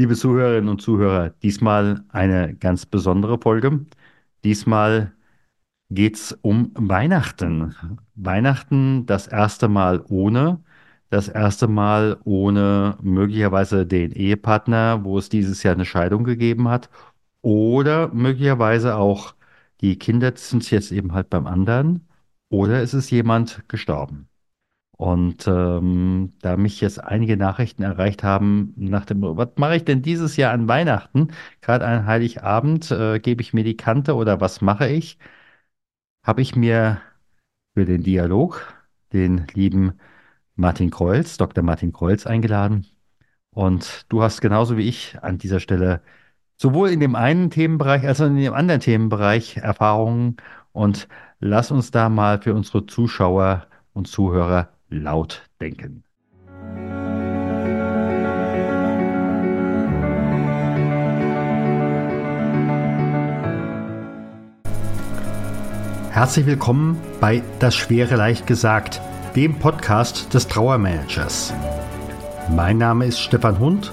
Liebe 0.00 0.16
Zuhörerinnen 0.16 0.70
und 0.70 0.80
Zuhörer, 0.80 1.28
diesmal 1.42 2.04
eine 2.08 2.54
ganz 2.54 2.86
besondere 2.86 3.38
Folge. 3.38 3.84
Diesmal 4.44 5.12
geht 5.90 6.16
es 6.16 6.32
um 6.40 6.72
Weihnachten. 6.74 7.76
Weihnachten 8.14 9.04
das 9.04 9.26
erste 9.26 9.68
Mal 9.68 10.02
ohne, 10.08 10.64
das 11.10 11.28
erste 11.28 11.68
Mal 11.68 12.18
ohne 12.24 12.96
möglicherweise 13.02 13.84
den 13.84 14.12
Ehepartner, 14.12 15.04
wo 15.04 15.18
es 15.18 15.28
dieses 15.28 15.62
Jahr 15.64 15.74
eine 15.74 15.84
Scheidung 15.84 16.24
gegeben 16.24 16.68
hat, 16.68 16.88
oder 17.42 18.08
möglicherweise 18.08 18.96
auch 18.96 19.34
die 19.82 19.98
Kinder 19.98 20.32
sind 20.34 20.70
jetzt 20.70 20.92
eben 20.92 21.12
halt 21.12 21.28
beim 21.28 21.46
anderen, 21.46 22.08
oder 22.48 22.82
es 22.82 22.94
ist 22.94 23.10
jemand 23.10 23.68
gestorben. 23.68 24.29
Und 25.00 25.46
ähm, 25.48 26.34
da 26.42 26.58
mich 26.58 26.82
jetzt 26.82 27.02
einige 27.02 27.38
Nachrichten 27.38 27.82
erreicht 27.82 28.22
haben 28.22 28.74
nach 28.76 29.06
dem, 29.06 29.22
was 29.22 29.48
mache 29.56 29.76
ich 29.76 29.84
denn 29.86 30.02
dieses 30.02 30.36
Jahr 30.36 30.52
an 30.52 30.68
Weihnachten? 30.68 31.28
Gerade 31.62 31.86
an 31.86 32.04
Heiligabend, 32.04 32.90
äh, 32.90 33.18
gebe 33.18 33.40
ich 33.40 33.54
mir 33.54 33.64
die 33.64 33.78
Kante 33.78 34.14
oder 34.14 34.42
was 34.42 34.60
mache 34.60 34.88
ich? 34.88 35.18
Habe 36.22 36.42
ich 36.42 36.54
mir 36.54 37.00
für 37.74 37.86
den 37.86 38.02
Dialog 38.02 38.74
den 39.12 39.46
lieben 39.54 39.98
Martin 40.56 40.90
Kreuz, 40.90 41.38
Dr. 41.38 41.64
Martin 41.64 41.92
Kreuz 41.92 42.26
eingeladen. 42.26 42.86
Und 43.50 44.06
du 44.10 44.22
hast 44.22 44.42
genauso 44.42 44.76
wie 44.76 44.88
ich 44.88 45.18
an 45.22 45.38
dieser 45.38 45.60
Stelle 45.60 46.02
sowohl 46.58 46.90
in 46.90 47.00
dem 47.00 47.14
einen 47.16 47.50
Themenbereich 47.50 48.06
als 48.06 48.20
auch 48.20 48.26
in 48.26 48.36
dem 48.36 48.54
anderen 48.54 48.80
Themenbereich 48.82 49.56
Erfahrungen. 49.58 50.36
Und 50.72 51.08
lass 51.40 51.70
uns 51.70 51.90
da 51.90 52.10
mal 52.10 52.40
für 52.42 52.54
unsere 52.54 52.86
Zuschauer 52.86 53.66
und 53.94 54.08
Zuhörer 54.08 54.70
laut 54.90 55.42
denken. 55.60 56.04
Herzlich 66.10 66.44
willkommen 66.44 67.00
bei 67.20 67.42
Das 67.60 67.74
Schwere 67.74 68.16
leicht 68.16 68.46
gesagt, 68.46 69.00
dem 69.36 69.58
Podcast 69.58 70.34
des 70.34 70.48
Trauermanagers. 70.48 71.54
Mein 72.50 72.78
Name 72.78 73.06
ist 73.06 73.20
Stefan 73.20 73.58
Hund 73.60 73.92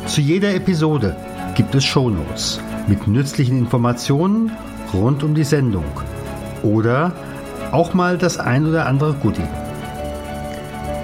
Zu 0.06 0.22
jeder 0.22 0.56
Episode 0.56 1.18
gibt 1.56 1.76
es 1.76 1.84
Shownotes 1.84 2.62
mit 2.88 3.06
nützlichen 3.08 3.58
Informationen 3.58 4.54
rund 4.94 5.24
um 5.24 5.36
die 5.36 5.44
Sendung 5.44 5.84
oder 6.64 7.12
auch 7.72 7.94
mal 7.94 8.18
das 8.18 8.40
ein 8.40 8.66
oder 8.66 8.86
andere 8.86 9.14
Goodie. 9.16 9.44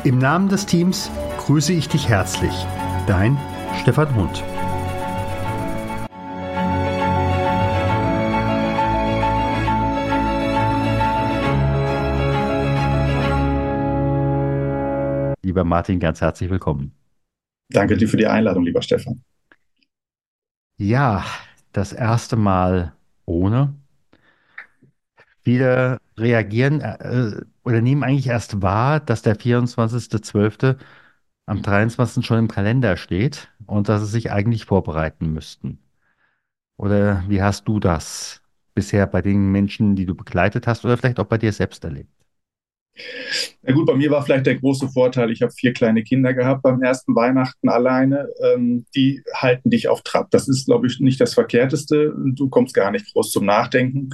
Im 0.05 0.17
Namen 0.17 0.47
des 0.49 0.66
Teams 0.66 1.11
grüße 1.45 1.73
ich 1.73 1.88
dich 1.88 2.09
herzlich. 2.09 2.65
Dein 3.05 3.38
Stefan 3.79 4.15
Hund. 4.15 4.43
Lieber 15.43 15.63
Martin, 15.63 15.99
ganz 15.99 16.20
herzlich 16.20 16.49
willkommen. 16.49 16.95
Danke 17.70 17.95
dir 17.95 18.08
für 18.08 18.17
die 18.17 18.25
Einladung, 18.25 18.64
lieber 18.64 18.81
Stefan. 18.81 19.21
Ja, 20.77 21.25
das 21.73 21.93
erste 21.93 22.37
Mal 22.37 22.93
ohne. 23.25 23.75
Viele 25.43 25.99
reagieren 26.17 26.81
äh, 26.81 27.39
oder 27.64 27.81
nehmen 27.81 28.03
eigentlich 28.03 28.27
erst 28.27 28.64
wahr, 28.64 28.99
dass 28.99 29.21
der 29.21 29.37
24.12 29.37 30.77
am 31.45 31.61
23. 31.61 32.26
schon 32.26 32.39
im 32.39 32.48
Kalender 32.48 32.98
steht 32.98 33.50
und 33.67 33.89
dass 33.89 34.02
sie 34.02 34.08
sich 34.08 34.32
eigentlich 34.32 34.66
vorbereiten 34.66 35.32
müssten. 35.33 35.80
Oder 36.78 37.23
wie 37.28 37.42
hast 37.42 37.67
du 37.67 37.80
das 37.80 38.42
bisher 38.73 39.08
bei 39.08 39.22
den 39.22 39.52
Menschen, 39.52 39.95
die 39.95 40.06
du 40.06 40.16
begleitet 40.16 40.67
hast 40.67 40.86
oder 40.86 40.98
vielleicht 40.98 41.20
auch 41.20 41.26
bei 41.26 41.38
dir 41.38 41.54
selbst 41.54 41.83
erlebt? 41.83 42.24
Na 43.64 43.73
gut, 43.73 43.88
bei 43.88 43.95
mir 43.95 44.10
war 44.10 44.23
vielleicht 44.23 44.45
der 44.45 44.56
große 44.56 44.88
Vorteil, 44.89 45.30
ich 45.32 45.42
habe 45.42 45.52
vier 45.52 45.73
kleine 45.73 46.04
Kinder 46.04 46.33
gehabt 46.33 46.61
beim 46.61 46.82
ersten 46.82 47.16
Weihnachten 47.16 47.67
alleine. 47.67 48.30
Ähm, 48.42 48.86
die 48.95 49.22
halten 49.33 49.70
dich 49.70 49.89
auf 49.89 50.02
Trab. 50.02 50.32
Das 50.32 50.48
ist, 50.48 50.66
glaube 50.66 50.88
ich, 50.88 51.00
nicht 51.00 51.20
das 51.20 51.33
Verkehrteste. 51.33 52.14
Du 52.16 52.48
kommst 52.48 52.73
gar 52.73 52.92
nicht 52.92 53.11
groß 53.11 53.32
zum 53.32 53.45
Nachdenken. 53.45 54.11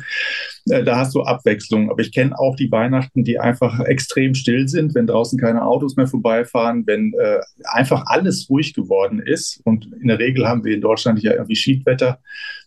Äh, 0.70 0.84
da 0.84 0.98
hast 0.98 1.14
du 1.14 1.22
Abwechslung. 1.22 1.92
Aber 1.92 2.02
ich 2.02 2.12
kenne 2.12 2.38
auch 2.40 2.56
die 2.56 2.72
Weihnachten, 2.72 3.24
die 3.24 3.40
einfach 3.40 3.80
extrem 3.82 4.34
still 4.34 4.68
sind, 4.68 4.96
wenn 4.96 5.06
draußen 5.06 5.38
keine 5.38 5.64
Autos 5.64 5.96
mehr 5.96 6.08
vorbeifahren, 6.08 6.88
wenn 6.88 7.14
äh, 7.20 7.40
einfach 7.66 8.06
alles 8.08 8.50
ruhig 8.50 8.74
geworden 8.74 9.20
ist. 9.20 9.62
Und 9.64 9.92
in 10.02 10.08
der 10.08 10.18
Regel 10.18 10.48
haben 10.48 10.64
wir 10.64 10.74
in 10.74 10.82
Deutschland 10.82 11.22
ja 11.22 11.34
irgendwie 11.34 11.56
Schiedwetter. 11.56 12.20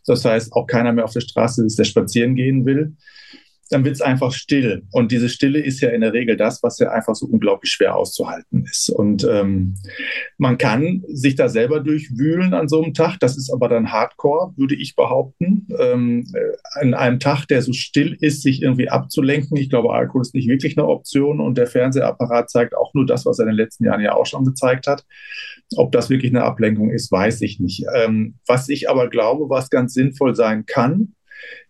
Das 0.06 0.24
heißt, 0.24 0.52
auch 0.52 0.66
keiner 0.66 0.92
mehr 0.92 1.04
auf 1.04 1.12
der 1.12 1.20
Straße 1.20 1.64
ist, 1.64 1.78
der 1.78 1.84
spazieren 1.84 2.36
gehen 2.36 2.66
will 2.66 2.94
dann 3.70 3.84
wird 3.84 3.94
es 3.94 4.02
einfach 4.02 4.32
still. 4.32 4.82
Und 4.92 5.10
diese 5.10 5.28
Stille 5.28 5.58
ist 5.58 5.80
ja 5.80 5.88
in 5.90 6.02
der 6.02 6.12
Regel 6.12 6.36
das, 6.36 6.62
was 6.62 6.78
ja 6.78 6.90
einfach 6.90 7.14
so 7.14 7.26
unglaublich 7.26 7.72
schwer 7.72 7.96
auszuhalten 7.96 8.64
ist. 8.64 8.90
Und 8.90 9.26
ähm, 9.28 9.74
man 10.36 10.58
kann 10.58 11.02
sich 11.08 11.34
da 11.34 11.48
selber 11.48 11.80
durchwühlen 11.80 12.52
an 12.54 12.68
so 12.68 12.82
einem 12.82 12.94
Tag. 12.94 13.18
Das 13.20 13.36
ist 13.36 13.50
aber 13.52 13.68
dann 13.68 13.90
Hardcore, 13.90 14.52
würde 14.56 14.74
ich 14.74 14.96
behaupten. 14.96 15.66
Ähm, 15.78 16.26
äh, 16.34 16.80
an 16.80 16.94
einem 16.94 17.20
Tag, 17.20 17.46
der 17.46 17.62
so 17.62 17.72
still 17.72 18.16
ist, 18.20 18.42
sich 18.42 18.62
irgendwie 18.62 18.90
abzulenken. 18.90 19.56
Ich 19.56 19.70
glaube, 19.70 19.92
Alkohol 19.92 20.22
ist 20.22 20.34
nicht 20.34 20.48
wirklich 20.48 20.76
eine 20.76 20.86
Option. 20.86 21.40
Und 21.40 21.56
der 21.56 21.66
Fernsehapparat 21.66 22.50
zeigt 22.50 22.76
auch 22.76 22.92
nur 22.94 23.06
das, 23.06 23.24
was 23.24 23.38
er 23.38 23.44
in 23.44 23.52
den 23.52 23.56
letzten 23.56 23.84
Jahren 23.84 24.02
ja 24.02 24.14
auch 24.14 24.26
schon 24.26 24.44
gezeigt 24.44 24.86
hat. 24.86 25.04
Ob 25.76 25.92
das 25.92 26.10
wirklich 26.10 26.32
eine 26.32 26.44
Ablenkung 26.44 26.90
ist, 26.90 27.10
weiß 27.10 27.40
ich 27.40 27.60
nicht. 27.60 27.84
Ähm, 27.94 28.34
was 28.46 28.68
ich 28.68 28.90
aber 28.90 29.08
glaube, 29.08 29.48
was 29.48 29.70
ganz 29.70 29.94
sinnvoll 29.94 30.34
sein 30.34 30.66
kann, 30.66 31.14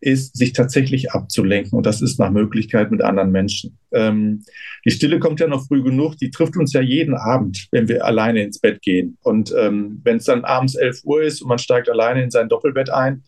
ist, 0.00 0.36
sich 0.36 0.52
tatsächlich 0.52 1.12
abzulenken. 1.12 1.76
Und 1.76 1.86
das 1.86 2.02
ist 2.02 2.18
nach 2.18 2.30
Möglichkeit 2.30 2.90
mit 2.90 3.02
anderen 3.02 3.30
Menschen. 3.30 3.78
Ähm, 3.92 4.44
die 4.84 4.90
Stille 4.90 5.18
kommt 5.18 5.40
ja 5.40 5.46
noch 5.46 5.66
früh 5.66 5.82
genug. 5.82 6.16
Die 6.18 6.30
trifft 6.30 6.56
uns 6.56 6.72
ja 6.72 6.80
jeden 6.80 7.14
Abend, 7.14 7.68
wenn 7.70 7.88
wir 7.88 8.04
alleine 8.04 8.42
ins 8.42 8.60
Bett 8.60 8.82
gehen. 8.82 9.16
Und 9.22 9.54
ähm, 9.58 10.00
wenn 10.04 10.18
es 10.18 10.24
dann 10.24 10.44
abends 10.44 10.74
11 10.74 11.00
Uhr 11.04 11.22
ist 11.22 11.42
und 11.42 11.48
man 11.48 11.58
steigt 11.58 11.88
alleine 11.88 12.22
in 12.22 12.30
sein 12.30 12.48
Doppelbett 12.48 12.90
ein, 12.90 13.22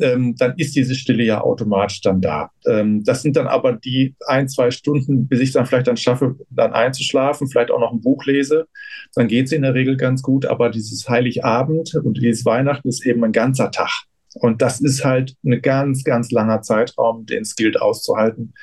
ähm, 0.00 0.34
dann 0.36 0.54
ist 0.56 0.74
diese 0.74 0.94
Stille 0.94 1.22
ja 1.24 1.40
automatisch 1.40 2.00
dann 2.00 2.20
da. 2.20 2.50
Ähm, 2.66 3.04
das 3.04 3.22
sind 3.22 3.36
dann 3.36 3.46
aber 3.46 3.72
die 3.72 4.14
ein, 4.26 4.48
zwei 4.48 4.70
Stunden, 4.70 5.28
bis 5.28 5.40
ich 5.40 5.52
dann 5.52 5.66
vielleicht 5.66 5.86
dann 5.86 5.96
schaffe, 5.96 6.36
dann 6.50 6.72
einzuschlafen, 6.72 7.48
vielleicht 7.48 7.70
auch 7.70 7.80
noch 7.80 7.92
ein 7.92 8.00
Buch 8.00 8.24
lese. 8.26 8.66
Dann 9.14 9.28
geht 9.28 9.46
es 9.46 9.52
in 9.52 9.62
der 9.62 9.74
Regel 9.74 9.96
ganz 9.96 10.22
gut. 10.22 10.46
Aber 10.46 10.70
dieses 10.70 11.08
Heiligabend 11.08 11.94
und 11.94 12.20
dieses 12.20 12.44
Weihnachten 12.44 12.88
ist 12.88 13.06
eben 13.06 13.24
ein 13.24 13.32
ganzer 13.32 13.70
Tag. 13.70 14.04
Und 14.34 14.62
das 14.62 14.80
ist 14.80 15.04
halt 15.04 15.36
ein 15.44 15.60
ganz, 15.62 16.04
ganz 16.04 16.30
langer 16.30 16.62
Zeitraum, 16.62 17.26
den 17.26 17.42
es 17.42 17.56
gilt 17.56 17.80
auszuhalten. 17.80 18.54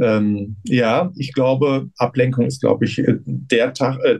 Ähm, 0.00 0.56
ja, 0.64 1.12
ich 1.16 1.32
glaube, 1.32 1.90
Ablenkung 1.98 2.46
ist, 2.46 2.60
glaube 2.60 2.84
ich, 2.84 3.02
der 3.06 3.74
Tag, 3.74 4.02
äh, 4.04 4.18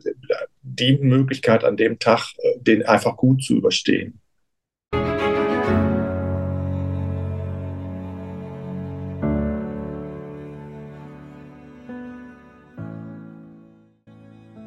die 0.63 0.99
Möglichkeit 0.99 1.65
an 1.65 1.77
dem 1.77 1.99
Tag, 1.99 2.33
äh, 2.39 2.61
den 2.61 2.85
einfach 2.85 3.17
gut 3.17 3.43
zu 3.43 3.57
überstehen. 3.57 4.21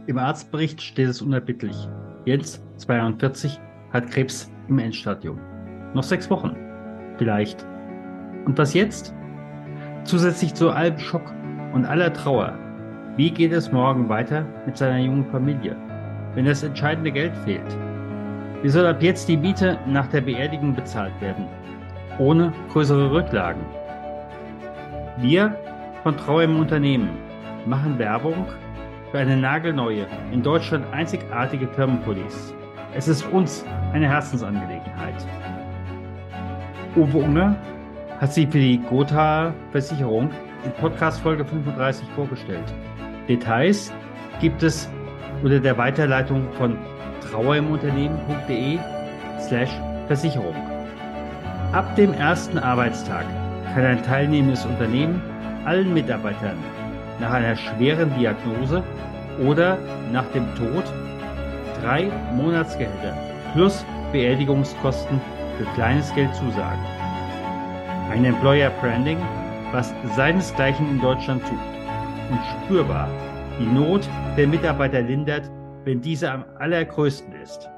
Im 0.07 0.17
Arztbericht 0.17 0.81
steht 0.81 1.09
es 1.09 1.21
unerbittlich. 1.21 1.75
Jens, 2.25 2.61
42, 2.77 3.59
hat 3.91 4.09
Krebs 4.09 4.49
im 4.69 4.79
Endstadium. 4.79 5.56
Noch 5.93 6.03
sechs 6.03 6.29
Wochen. 6.29 6.55
Vielleicht. 7.17 7.65
Und 8.45 8.57
was 8.57 8.73
jetzt? 8.73 9.13
Zusätzlich 10.03 10.53
zu 10.53 10.69
allem 10.69 10.97
Schock 10.99 11.33
und 11.73 11.85
aller 11.85 12.13
Trauer. 12.13 12.53
Wie 13.15 13.31
geht 13.31 13.51
es 13.51 13.71
morgen 13.71 14.09
weiter 14.09 14.45
mit 14.65 14.77
seiner 14.77 14.99
jungen 14.99 15.25
Familie, 15.25 15.75
wenn 16.35 16.45
das 16.45 16.63
entscheidende 16.63 17.11
Geld 17.11 17.35
fehlt? 17.37 17.77
Wie 18.61 18.69
soll 18.69 18.85
ab 18.85 19.01
jetzt 19.01 19.27
die 19.27 19.37
Miete 19.37 19.77
nach 19.87 20.07
der 20.07 20.21
Beerdigung 20.21 20.75
bezahlt 20.75 21.13
werden? 21.21 21.45
Ohne 22.19 22.53
größere 22.71 23.11
Rücklagen. 23.11 23.61
Wir 25.17 25.55
von 26.03 26.15
Trauer 26.15 26.43
im 26.43 26.59
Unternehmen 26.59 27.09
machen 27.65 27.97
Werbung 27.99 28.45
für 29.11 29.19
eine 29.19 29.37
nagelneue, 29.37 30.05
in 30.31 30.43
Deutschland 30.43 30.85
einzigartige 30.91 31.67
Firmenpolice. 31.67 32.53
Es 32.93 33.07
ist 33.07 33.25
uns 33.31 33.65
eine 33.93 34.07
Herzensangelegenheit. 34.07 35.25
Uwe 36.97 37.19
Unger 37.19 37.55
hat 38.19 38.33
sie 38.33 38.47
für 38.47 38.57
die 38.57 38.79
Gotha 38.79 39.53
Versicherung 39.71 40.31
in 40.65 40.71
Podcast 40.81 41.21
Folge 41.21 41.45
35 41.45 42.07
vorgestellt. 42.15 42.73
Details 43.29 43.93
gibt 44.41 44.63
es 44.63 44.89
unter 45.43 45.59
der 45.59 45.77
Weiterleitung 45.77 46.47
von 46.53 46.75
trauerimunternehmen.de 47.21 48.79
slash 49.39 49.69
Versicherung. 50.07 50.55
Ab 51.71 51.95
dem 51.97 52.13
ersten 52.15 52.57
Arbeitstag 52.57 53.25
kann 53.75 53.85
ein 53.85 54.01
teilnehmendes 54.01 54.65
Unternehmen 54.65 55.21
allen 55.65 55.93
Mitarbeitern 55.93 56.57
nach 57.19 57.31
einer 57.31 57.55
schweren 57.55 58.11
Diagnose 58.17 58.81
oder 59.45 59.77
nach 60.11 60.25
dem 60.31 60.47
Tod 60.55 60.85
drei 61.79 62.09
Monatsgehälter 62.33 63.15
plus 63.53 63.85
Beerdigungskosten 64.11 65.21
für 65.57 65.65
kleines 65.73 66.13
Geld 66.13 66.33
zusagen. 66.35 66.83
Ein 68.09 68.25
Employer 68.25 68.69
Branding, 68.81 69.17
was 69.71 69.93
seinesgleichen 70.15 70.87
in 70.89 71.01
Deutschland 71.01 71.41
sucht 71.45 71.77
und 72.29 72.39
spürbar 72.65 73.09
die 73.59 73.65
Not 73.65 74.07
der 74.37 74.47
Mitarbeiter 74.47 75.01
lindert, 75.01 75.49
wenn 75.83 76.01
diese 76.01 76.31
am 76.31 76.45
allergrößten 76.59 77.33
ist. 77.41 77.69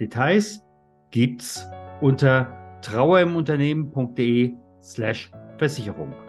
Details 0.00 0.62
gibt's 1.10 1.66
unter 2.00 2.48
trauerimunternehmen.de 2.82 4.54
slash 4.82 5.30
Versicherung. 5.58 6.25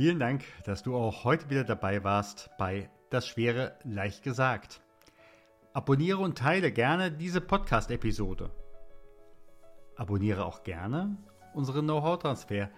Vielen 0.00 0.18
Dank, 0.18 0.44
dass 0.64 0.82
du 0.82 0.96
auch 0.96 1.24
heute 1.24 1.50
wieder 1.50 1.62
dabei 1.62 2.02
warst 2.02 2.48
bei 2.56 2.88
Das 3.10 3.26
Schwere 3.26 3.76
leicht 3.84 4.22
gesagt. 4.22 4.80
Abonniere 5.74 6.16
und 6.16 6.38
teile 6.38 6.72
gerne 6.72 7.12
diese 7.12 7.42
Podcast-Episode. 7.42 8.50
Abonniere 9.96 10.46
auch 10.46 10.62
gerne 10.62 11.18
unseren 11.52 11.84
Know-how-Transfer, 11.84 12.70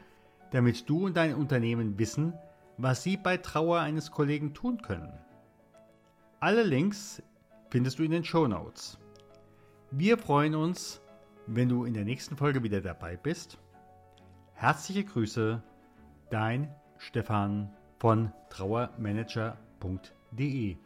damit 0.50 0.90
du 0.90 1.06
und 1.06 1.16
dein 1.16 1.36
Unternehmen 1.36 1.96
wissen, 1.96 2.34
was 2.76 3.04
sie 3.04 3.16
bei 3.16 3.36
Trauer 3.36 3.78
eines 3.78 4.10
Kollegen 4.10 4.52
tun 4.52 4.82
können. 4.82 5.12
Alle 6.40 6.64
Links 6.64 7.22
findest 7.70 8.00
du 8.00 8.02
in 8.02 8.10
den 8.10 8.25
Show 8.25 8.48
Notes. 8.48 8.98
Wir 9.92 10.18
freuen 10.18 10.56
uns, 10.56 11.00
wenn 11.46 11.68
du 11.68 11.84
in 11.84 11.94
der 11.94 12.04
nächsten 12.04 12.36
Folge 12.36 12.64
wieder 12.64 12.80
dabei 12.80 13.16
bist. 13.16 13.60
Herzliche 14.54 15.04
Grüße, 15.04 15.62
dein 16.28 16.75
Stefan 17.02 17.69
von 17.99 18.32
trauermanager.de. 18.49 20.76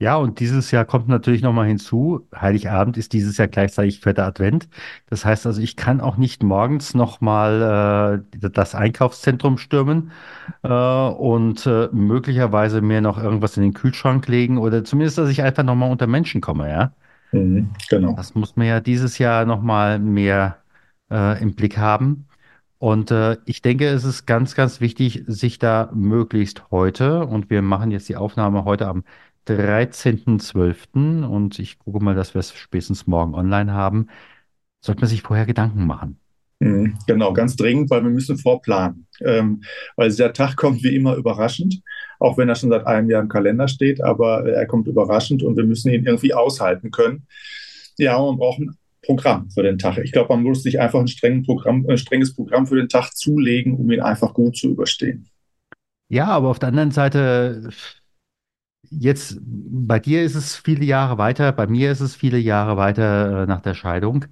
Ja, 0.00 0.16
und 0.16 0.38
dieses 0.38 0.70
Jahr 0.70 0.84
kommt 0.84 1.08
natürlich 1.08 1.42
nochmal 1.42 1.66
hinzu, 1.66 2.28
Heiligabend 2.32 2.96
ist 2.96 3.12
dieses 3.12 3.36
Jahr 3.36 3.48
gleichzeitig 3.48 3.98
vierter 4.00 4.26
Advent. 4.26 4.68
Das 5.06 5.24
heißt 5.24 5.44
also, 5.46 5.60
ich 5.60 5.74
kann 5.74 6.00
auch 6.00 6.16
nicht 6.16 6.44
morgens 6.44 6.94
nochmal 6.94 8.22
äh, 8.32 8.50
das 8.50 8.76
Einkaufszentrum 8.76 9.58
stürmen 9.58 10.12
äh, 10.62 10.68
und 10.68 11.66
äh, 11.66 11.88
möglicherweise 11.90 12.80
mir 12.80 13.00
noch 13.00 13.18
irgendwas 13.20 13.56
in 13.56 13.64
den 13.64 13.74
Kühlschrank 13.74 14.28
legen 14.28 14.58
oder 14.58 14.84
zumindest, 14.84 15.18
dass 15.18 15.30
ich 15.30 15.42
einfach 15.42 15.64
nochmal 15.64 15.90
unter 15.90 16.06
Menschen 16.06 16.40
komme, 16.40 16.70
ja. 16.70 16.92
Mhm, 17.32 17.70
genau. 17.88 18.14
Das 18.14 18.34
muss 18.34 18.56
man 18.56 18.66
ja 18.66 18.80
dieses 18.80 19.18
Jahr 19.18 19.44
nochmal 19.44 19.98
mehr 19.98 20.58
äh, 21.10 21.40
im 21.42 21.54
Blick 21.54 21.76
haben. 21.78 22.26
Und 22.78 23.10
äh, 23.10 23.38
ich 23.44 23.60
denke, 23.60 23.88
es 23.88 24.04
ist 24.04 24.26
ganz, 24.26 24.54
ganz 24.54 24.80
wichtig, 24.80 25.24
sich 25.26 25.58
da 25.58 25.90
möglichst 25.92 26.70
heute, 26.70 27.26
und 27.26 27.50
wir 27.50 27.60
machen 27.60 27.90
jetzt 27.90 28.08
die 28.08 28.16
Aufnahme 28.16 28.64
heute 28.64 28.86
am 28.86 29.04
13.12. 29.48 31.24
und 31.24 31.58
ich 31.58 31.78
gucke 31.78 32.02
mal, 32.02 32.14
dass 32.14 32.34
wir 32.34 32.40
es 32.40 32.54
spätestens 32.54 33.06
morgen 33.06 33.34
online 33.34 33.72
haben, 33.72 34.08
sollte 34.80 35.00
man 35.00 35.08
sich 35.08 35.22
vorher 35.22 35.46
Gedanken 35.46 35.86
machen. 35.86 36.20
Mhm, 36.60 36.98
genau, 37.06 37.32
ganz 37.32 37.56
dringend, 37.56 37.90
weil 37.90 38.02
wir 38.02 38.10
müssen 38.10 38.36
vorplanen. 38.36 39.06
Ähm, 39.24 39.62
weil 39.96 40.12
der 40.14 40.32
Tag 40.32 40.56
kommt 40.56 40.82
wie 40.82 40.94
immer 40.94 41.14
überraschend, 41.16 41.80
auch 42.18 42.36
wenn 42.38 42.48
er 42.48 42.54
schon 42.54 42.70
seit 42.70 42.86
einem 42.86 43.10
Jahr 43.10 43.22
im 43.22 43.28
Kalender 43.28 43.68
steht, 43.68 44.02
aber 44.02 44.48
er 44.48 44.66
kommt 44.66 44.88
überraschend 44.88 45.42
und 45.42 45.56
wir 45.56 45.64
müssen 45.64 45.90
ihn 45.90 46.04
irgendwie 46.04 46.34
aushalten 46.34 46.90
können. 46.90 47.26
Ja, 47.96 48.18
man 48.20 48.36
braucht 48.36 48.60
ein 48.60 48.76
Programm 49.02 49.50
für 49.50 49.62
den 49.62 49.78
Tag. 49.78 49.98
Ich 49.98 50.12
glaube, 50.12 50.34
man 50.34 50.42
muss 50.42 50.62
sich 50.62 50.80
einfach 50.80 51.00
ein, 51.00 51.42
Programm, 51.42 51.86
ein 51.88 51.98
strenges 51.98 52.34
Programm 52.34 52.66
für 52.66 52.76
den 52.76 52.88
Tag 52.88 53.12
zulegen, 53.14 53.74
um 53.74 53.90
ihn 53.90 54.00
einfach 54.00 54.34
gut 54.34 54.56
zu 54.56 54.68
überstehen. 54.68 55.28
Ja, 56.08 56.26
aber 56.26 56.48
auf 56.48 56.58
der 56.58 56.70
anderen 56.70 56.90
Seite, 56.90 57.70
jetzt 58.90 59.38
bei 59.42 59.98
dir 59.98 60.22
ist 60.22 60.34
es 60.34 60.56
viele 60.56 60.84
Jahre 60.84 61.18
weiter, 61.18 61.52
bei 61.52 61.66
mir 61.66 61.92
ist 61.92 62.00
es 62.00 62.16
viele 62.16 62.38
Jahre 62.38 62.76
weiter 62.76 63.42
äh, 63.42 63.46
nach 63.46 63.60
der 63.60 63.74
Scheidung. 63.74 64.26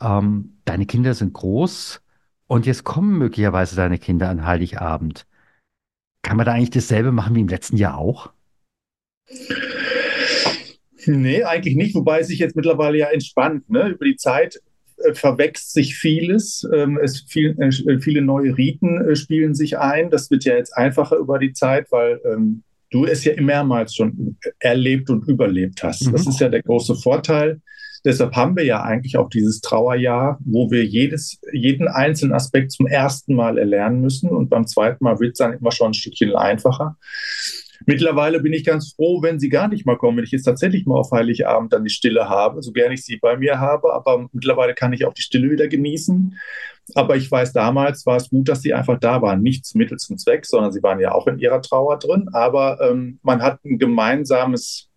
Ähm, 0.00 0.58
deine 0.64 0.86
Kinder 0.86 1.14
sind 1.14 1.32
groß 1.32 2.02
und 2.46 2.66
jetzt 2.66 2.84
kommen 2.84 3.18
möglicherweise 3.18 3.76
deine 3.76 3.98
Kinder 3.98 4.28
an 4.28 4.44
Heiligabend. 4.44 5.26
Kann 6.26 6.38
man 6.38 6.44
da 6.44 6.54
eigentlich 6.54 6.70
dasselbe 6.70 7.12
machen 7.12 7.36
wie 7.36 7.40
im 7.40 7.46
letzten 7.46 7.76
Jahr 7.76 7.98
auch? 7.98 8.32
Nee, 11.06 11.44
eigentlich 11.44 11.76
nicht, 11.76 11.94
wobei 11.94 12.18
es 12.18 12.26
sich 12.26 12.40
jetzt 12.40 12.56
mittlerweile 12.56 12.98
ja 12.98 13.06
entspannt. 13.06 13.70
Ne? 13.70 13.90
Über 13.90 14.04
die 14.04 14.16
Zeit 14.16 14.60
äh, 14.96 15.14
verwächst 15.14 15.72
sich 15.72 15.94
vieles. 15.94 16.68
Ähm, 16.74 16.98
es 17.00 17.20
viel, 17.28 17.56
äh, 17.60 18.00
viele 18.00 18.22
neue 18.22 18.58
Riten 18.58 19.08
äh, 19.08 19.14
spielen 19.14 19.54
sich 19.54 19.78
ein. 19.78 20.10
Das 20.10 20.28
wird 20.28 20.44
ja 20.44 20.56
jetzt 20.56 20.76
einfacher 20.76 21.16
über 21.16 21.38
die 21.38 21.52
Zeit, 21.52 21.92
weil 21.92 22.20
ähm, 22.24 22.64
du 22.90 23.04
es 23.04 23.22
ja 23.22 23.40
mehrmals 23.40 23.94
schon 23.94 24.36
erlebt 24.58 25.10
und 25.10 25.28
überlebt 25.28 25.84
hast. 25.84 26.08
Mhm. 26.08 26.12
Das 26.12 26.26
ist 26.26 26.40
ja 26.40 26.48
der 26.48 26.62
große 26.62 26.96
Vorteil. 26.96 27.60
Deshalb 28.06 28.36
haben 28.36 28.56
wir 28.56 28.64
ja 28.64 28.82
eigentlich 28.82 29.16
auch 29.16 29.28
dieses 29.28 29.60
Trauerjahr, 29.60 30.38
wo 30.44 30.70
wir 30.70 30.84
jedes, 30.84 31.40
jeden 31.52 31.88
einzelnen 31.88 32.34
Aspekt 32.34 32.70
zum 32.70 32.86
ersten 32.86 33.34
Mal 33.34 33.58
erlernen 33.58 34.00
müssen. 34.00 34.30
Und 34.30 34.48
beim 34.48 34.64
zweiten 34.68 35.02
Mal 35.02 35.18
wird 35.18 35.32
es 35.32 35.38
dann 35.38 35.54
immer 35.54 35.72
schon 35.72 35.90
ein 35.90 35.94
Stückchen 35.94 36.36
einfacher. 36.36 36.96
Mittlerweile 37.84 38.40
bin 38.40 38.52
ich 38.52 38.64
ganz 38.64 38.92
froh, 38.94 39.22
wenn 39.22 39.40
sie 39.40 39.48
gar 39.48 39.66
nicht 39.66 39.86
mal 39.86 39.98
kommen, 39.98 40.18
wenn 40.18 40.24
ich 40.24 40.30
jetzt 40.30 40.44
tatsächlich 40.44 40.86
mal 40.86 41.00
auf 41.00 41.10
Heiligabend 41.10 41.72
dann 41.72 41.82
die 41.82 41.90
Stille 41.90 42.28
habe, 42.28 42.62
so 42.62 42.70
gern 42.70 42.92
ich 42.92 43.04
sie 43.04 43.16
bei 43.16 43.36
mir 43.36 43.58
habe. 43.58 43.92
Aber 43.92 44.28
mittlerweile 44.32 44.74
kann 44.74 44.92
ich 44.92 45.04
auch 45.04 45.12
die 45.12 45.22
Stille 45.22 45.50
wieder 45.50 45.66
genießen. 45.66 46.38
Aber 46.94 47.16
ich 47.16 47.28
weiß, 47.28 47.52
damals 47.52 48.06
war 48.06 48.18
es 48.18 48.30
gut, 48.30 48.48
dass 48.48 48.62
sie 48.62 48.72
einfach 48.72 49.00
da 49.00 49.20
waren. 49.20 49.42
Nichts 49.42 49.74
Mittel 49.74 49.98
zum 49.98 50.16
Zweck, 50.16 50.46
sondern 50.46 50.72
sie 50.72 50.82
waren 50.84 51.00
ja 51.00 51.10
auch 51.10 51.26
in 51.26 51.40
ihrer 51.40 51.60
Trauer 51.60 51.98
drin. 51.98 52.28
Aber 52.32 52.80
ähm, 52.80 53.18
man 53.22 53.42
hat 53.42 53.64
ein 53.64 53.80
gemeinsames 53.80 54.88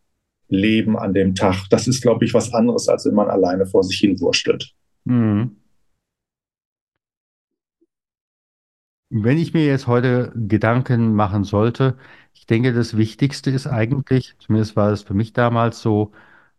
Leben 0.50 0.98
an 0.98 1.13
dem 1.13 1.36
Tag. 1.36 1.68
Das 1.70 1.88
ist, 1.88 2.01
glaube 2.01 2.25
ich, 2.25 2.34
was 2.34 2.53
anderes, 2.53 2.88
als 2.89 3.06
wenn 3.06 3.15
man 3.15 3.29
alleine 3.29 3.65
vor 3.65 3.84
sich 3.84 3.98
hin 4.00 4.20
wurstelt. 4.20 4.74
Mhm. 5.06 5.56
Wenn 9.12 9.38
ich 9.39 9.53
mir 9.53 9.65
jetzt 9.65 9.88
heute 9.88 10.32
Gedanken 10.36 11.15
machen 11.15 11.44
sollte, 11.44 11.98
ich 12.34 12.46
denke, 12.46 12.74
das 12.74 12.96
Wichtigste 12.96 13.50
ist 13.50 13.65
eigentlich, 13.65 14.36
zumindest 14.39 14.75
war 14.75 14.91
es 14.91 15.01
für 15.01 15.15
mich 15.15 15.34
damals 15.34 15.82
so, 15.82 16.12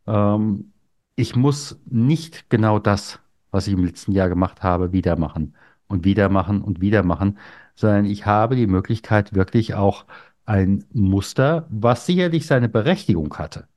ähm, 0.06 0.72
ich 1.14 1.36
muss 1.36 1.80
nicht 1.86 2.50
genau 2.50 2.78
das, 2.78 3.20
was 3.50 3.66
ich 3.66 3.74
im 3.74 3.84
letzten 3.84 4.12
Jahr 4.12 4.28
gemacht 4.28 4.62
habe, 4.62 4.92
wieder 4.92 5.16
machen 5.16 5.54
und 5.86 6.04
wieder 6.04 6.28
machen 6.28 6.62
und 6.62 6.80
wieder 6.80 7.02
machen, 7.02 7.38
sondern 7.74 8.04
ich 8.04 8.26
habe 8.26 8.56
die 8.56 8.66
Möglichkeit, 8.66 9.34
wirklich 9.34 9.74
auch 9.74 10.06
ein 10.44 10.84
Muster, 10.92 11.66
was 11.70 12.06
sicherlich 12.06 12.46
seine 12.46 12.68
Berechtigung 12.68 13.36
hatte, 13.38 13.68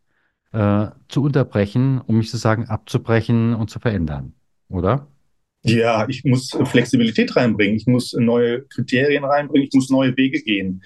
äh, 0.53 0.87
zu 1.09 1.23
unterbrechen, 1.23 1.99
um 1.99 2.17
mich 2.17 2.31
sozusagen 2.31 2.65
abzubrechen 2.65 3.53
und 3.55 3.69
zu 3.69 3.79
verändern, 3.79 4.33
oder? 4.69 5.07
Ja, 5.63 6.07
ich 6.09 6.23
muss 6.25 6.51
Flexibilität 6.65 7.35
reinbringen, 7.35 7.75
ich 7.75 7.87
muss 7.87 8.13
neue 8.13 8.63
Kriterien 8.63 9.23
reinbringen, 9.23 9.67
ich 9.67 9.73
muss 9.73 9.89
neue 9.89 10.15
Wege 10.17 10.41
gehen. 10.41 10.83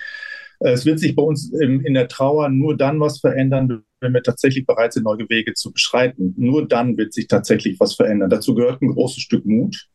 Äh, 0.59 0.71
es 0.71 0.85
wird 0.85 0.99
sich 0.99 1.15
bei 1.15 1.23
uns 1.23 1.51
in 1.51 1.93
der 1.93 2.07
Trauer 2.07 2.49
nur 2.49 2.77
dann 2.77 2.99
was 2.99 3.19
verändern, 3.19 3.83
wenn 3.99 4.13
wir 4.13 4.21
tatsächlich 4.21 4.65
bereit 4.65 4.93
sind, 4.93 5.03
neue 5.03 5.27
Wege 5.29 5.53
zu 5.53 5.71
beschreiten. 5.71 6.33
Nur 6.37 6.67
dann 6.67 6.97
wird 6.97 7.13
sich 7.13 7.27
tatsächlich 7.27 7.79
was 7.79 7.95
verändern. 7.95 8.29
Dazu 8.29 8.53
gehört 8.53 8.81
ein 8.81 8.89
großes 8.89 9.23
Stück 9.23 9.45
Mut, 9.45 9.87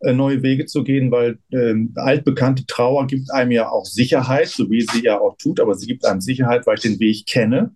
äh, 0.00 0.12
neue 0.12 0.42
Wege 0.42 0.66
zu 0.66 0.84
gehen, 0.84 1.10
weil 1.10 1.38
äh, 1.50 1.74
altbekannte 1.96 2.64
Trauer 2.66 3.06
gibt 3.06 3.32
einem 3.32 3.50
ja 3.50 3.68
auch 3.68 3.84
Sicherheit, 3.84 4.48
so 4.48 4.70
wie 4.70 4.82
sie 4.82 5.02
ja 5.02 5.20
auch 5.20 5.36
tut, 5.36 5.60
aber 5.60 5.74
sie 5.74 5.86
gibt 5.86 6.06
einem 6.06 6.20
Sicherheit, 6.20 6.66
weil 6.66 6.76
ich 6.76 6.82
den 6.82 7.00
Weg 7.00 7.26
kenne. 7.26 7.74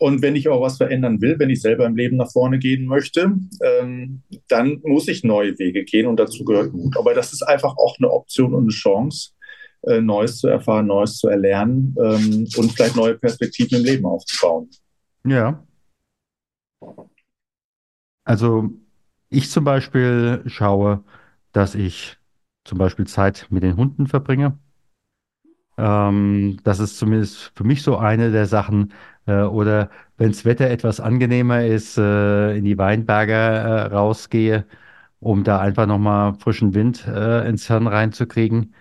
Und 0.00 0.22
wenn 0.22 0.34
ich 0.34 0.48
auch 0.48 0.62
was 0.62 0.78
verändern 0.78 1.20
will, 1.20 1.38
wenn 1.38 1.50
ich 1.50 1.60
selber 1.60 1.84
im 1.84 1.94
Leben 1.94 2.16
nach 2.16 2.32
vorne 2.32 2.58
gehen 2.58 2.86
möchte, 2.86 3.34
ähm, 3.62 4.22
dann 4.48 4.80
muss 4.82 5.08
ich 5.08 5.24
neue 5.24 5.58
Wege 5.58 5.84
gehen 5.84 6.06
und 6.06 6.18
dazu 6.18 6.42
gehört 6.42 6.72
Mut. 6.72 6.96
Aber 6.96 7.12
das 7.12 7.34
ist 7.34 7.42
einfach 7.42 7.76
auch 7.76 7.98
eine 7.98 8.10
Option 8.10 8.54
und 8.54 8.62
eine 8.62 8.70
Chance, 8.70 9.32
äh, 9.82 10.00
Neues 10.00 10.38
zu 10.38 10.48
erfahren, 10.48 10.86
Neues 10.86 11.18
zu 11.18 11.28
erlernen 11.28 11.94
ähm, 12.02 12.48
und 12.56 12.72
vielleicht 12.72 12.96
neue 12.96 13.18
Perspektiven 13.18 13.80
im 13.80 13.84
Leben 13.84 14.06
aufzubauen. 14.06 14.70
Ja. 15.26 15.62
Also 18.24 18.70
ich 19.28 19.50
zum 19.50 19.64
Beispiel 19.64 20.42
schaue, 20.46 21.04
dass 21.52 21.74
ich 21.74 22.16
zum 22.64 22.78
Beispiel 22.78 23.06
Zeit 23.06 23.48
mit 23.50 23.62
den 23.62 23.76
Hunden 23.76 24.06
verbringe. 24.06 24.58
Ähm, 25.80 26.58
das 26.64 26.78
ist 26.80 26.98
zumindest 26.98 27.52
für 27.56 27.64
mich 27.64 27.82
so 27.82 27.96
eine 27.98 28.30
der 28.32 28.46
Sachen. 28.46 28.92
Äh, 29.26 29.42
oder 29.42 29.90
wenn 30.18 30.28
das 30.30 30.44
Wetter 30.44 30.68
etwas 30.70 31.00
angenehmer 31.00 31.64
ist, 31.64 31.98
äh, 31.98 32.56
in 32.56 32.64
die 32.64 32.78
Weinberge 32.78 33.32
äh, 33.32 33.82
rausgehe, 33.94 34.66
um 35.20 35.44
da 35.44 35.60
einfach 35.60 35.86
nochmal 35.86 36.34
frischen 36.34 36.74
Wind 36.74 37.06
äh, 37.06 37.48
ins 37.48 37.66
Hirn 37.68 37.86
reinzukriegen. 37.86 38.74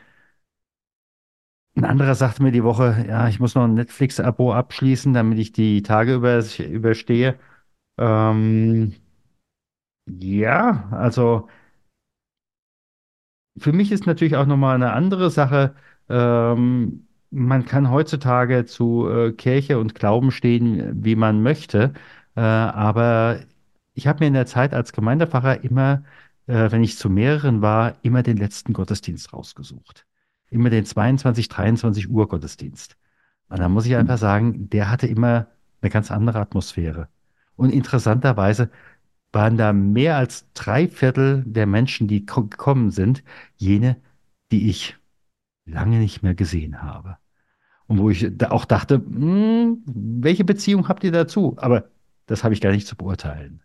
Ein 1.76 1.86
anderer 1.86 2.14
sagte 2.16 2.44
mir 2.44 2.52
die 2.52 2.64
Woche, 2.64 3.06
ja, 3.08 3.28
ich 3.28 3.40
muss 3.40 3.56
noch 3.56 3.64
ein 3.64 3.74
Netflix-Abo 3.74 4.54
abschließen, 4.54 5.14
damit 5.14 5.40
ich 5.40 5.52
die 5.54 5.82
Tage 5.82 6.16
über, 6.16 6.44
überstehe. 6.60 7.40
Ähm, 7.98 8.96
ja, 10.08 10.90
also. 10.92 11.48
Für 13.58 13.74
mich 13.74 13.92
ist 13.92 14.06
natürlich 14.08 14.36
auch 14.36 14.46
nochmal 14.46 14.76
eine 14.76 14.94
andere 14.94 15.30
Sache. 15.30 15.76
Ähm, 16.10 17.08
man 17.32 17.66
kann 17.66 17.90
heutzutage 17.92 18.66
zu 18.66 19.08
äh, 19.10 19.32
Kirche 19.34 19.80
und 19.80 19.96
Glauben 19.96 20.32
stehen, 20.32 21.04
wie 21.04 21.16
man 21.16 21.42
möchte. 21.44 21.94
Äh, 22.36 22.42
aber 22.42 23.42
ich 23.94 24.08
habe 24.08 24.20
mir 24.22 24.28
in 24.28 24.34
der 24.34 24.46
Zeit 24.46 24.74
als 24.74 24.94
Gemeindepfarrer 24.94 25.64
immer, 25.64 26.04
äh, 26.48 26.72
wenn 26.72 26.84
ich 26.84 26.98
zu 26.98 27.10
mehreren 27.10 27.62
war, 27.62 27.96
immer 28.04 28.24
den 28.24 28.38
letzten 28.38 28.74
Gottesdienst 28.74 29.34
rausgesucht. 29.34 30.06
Immer 30.50 30.70
den 30.72 30.86
22, 30.86 31.48
23 31.50 32.10
Uhr 32.10 32.28
Gottesdienst. 32.28 32.98
Und 33.50 33.60
da 33.60 33.70
muss 33.70 33.86
ich 33.86 33.96
einfach 33.96 34.18
sagen, 34.18 34.70
der 34.70 34.90
hatte 34.92 35.08
immer 35.08 35.48
eine 35.82 35.92
ganz 35.92 36.12
andere 36.12 36.40
Atmosphäre. 36.40 37.10
Und 37.56 37.72
interessanterweise 37.72 38.70
waren 39.32 39.58
da 39.58 39.74
mehr 39.74 40.18
als 40.18 40.48
drei 40.54 40.88
Viertel 40.88 41.44
der 41.46 41.68
Menschen, 41.68 42.08
die 42.08 42.26
ko- 42.26 42.46
gekommen 42.48 42.92
sind, 42.92 43.24
jene, 43.58 43.98
die 44.52 44.70
ich 44.70 44.98
lange 45.70 46.00
nicht 46.00 46.24
mehr 46.24 46.36
gesehen 46.36 46.82
habe. 46.82 47.18
Und 47.88 48.00
wo 48.00 48.10
ich 48.10 48.28
da 48.38 48.52
auch 48.52 48.66
dachte, 48.66 48.96
hm, 48.96 49.84
welche 49.86 50.46
Beziehung 50.46 50.88
habt 50.90 51.04
ihr 51.04 51.12
dazu? 51.12 51.56
Aber 51.58 51.90
das 52.28 52.44
habe 52.44 52.54
ich 52.54 52.62
gar 52.62 52.72
nicht 52.72 52.88
zu 52.88 52.96
beurteilen. 52.96 53.64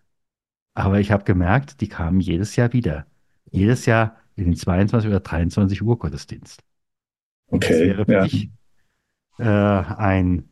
Aber 0.75 1.01
ich 1.01 1.13
habe 1.13 1.25
gemerkt, 1.25 1.81
die 1.81 1.89
kamen 1.89 2.21
jedes 2.21 2.57
Jahr 2.57 2.73
wieder. 2.73 3.07
Jedes 3.51 3.87
Jahr 3.87 4.17
in 4.37 4.47
den 4.47 4.57
22 4.57 5.09
oder 5.09 5.21
23 5.21 5.83
Uhr 5.83 5.99
Gottesdienst. 5.99 6.63
Das 7.51 7.65
Okay, 7.67 7.81
wäre 7.81 8.07
für 8.07 8.13
ja. 8.13 8.25
dich 8.25 8.51
äh, 9.39 9.45
ein, 9.45 10.49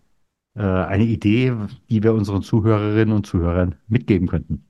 äh, 0.55 0.63
eine 0.63 1.05
Idee, 1.05 1.55
die 1.91 2.03
wir 2.03 2.15
unseren 2.15 2.43
Zuhörerinnen 2.43 3.15
und 3.15 3.27
Zuhörern 3.27 3.77
mitgeben 3.89 4.29
könnten. 4.29 4.67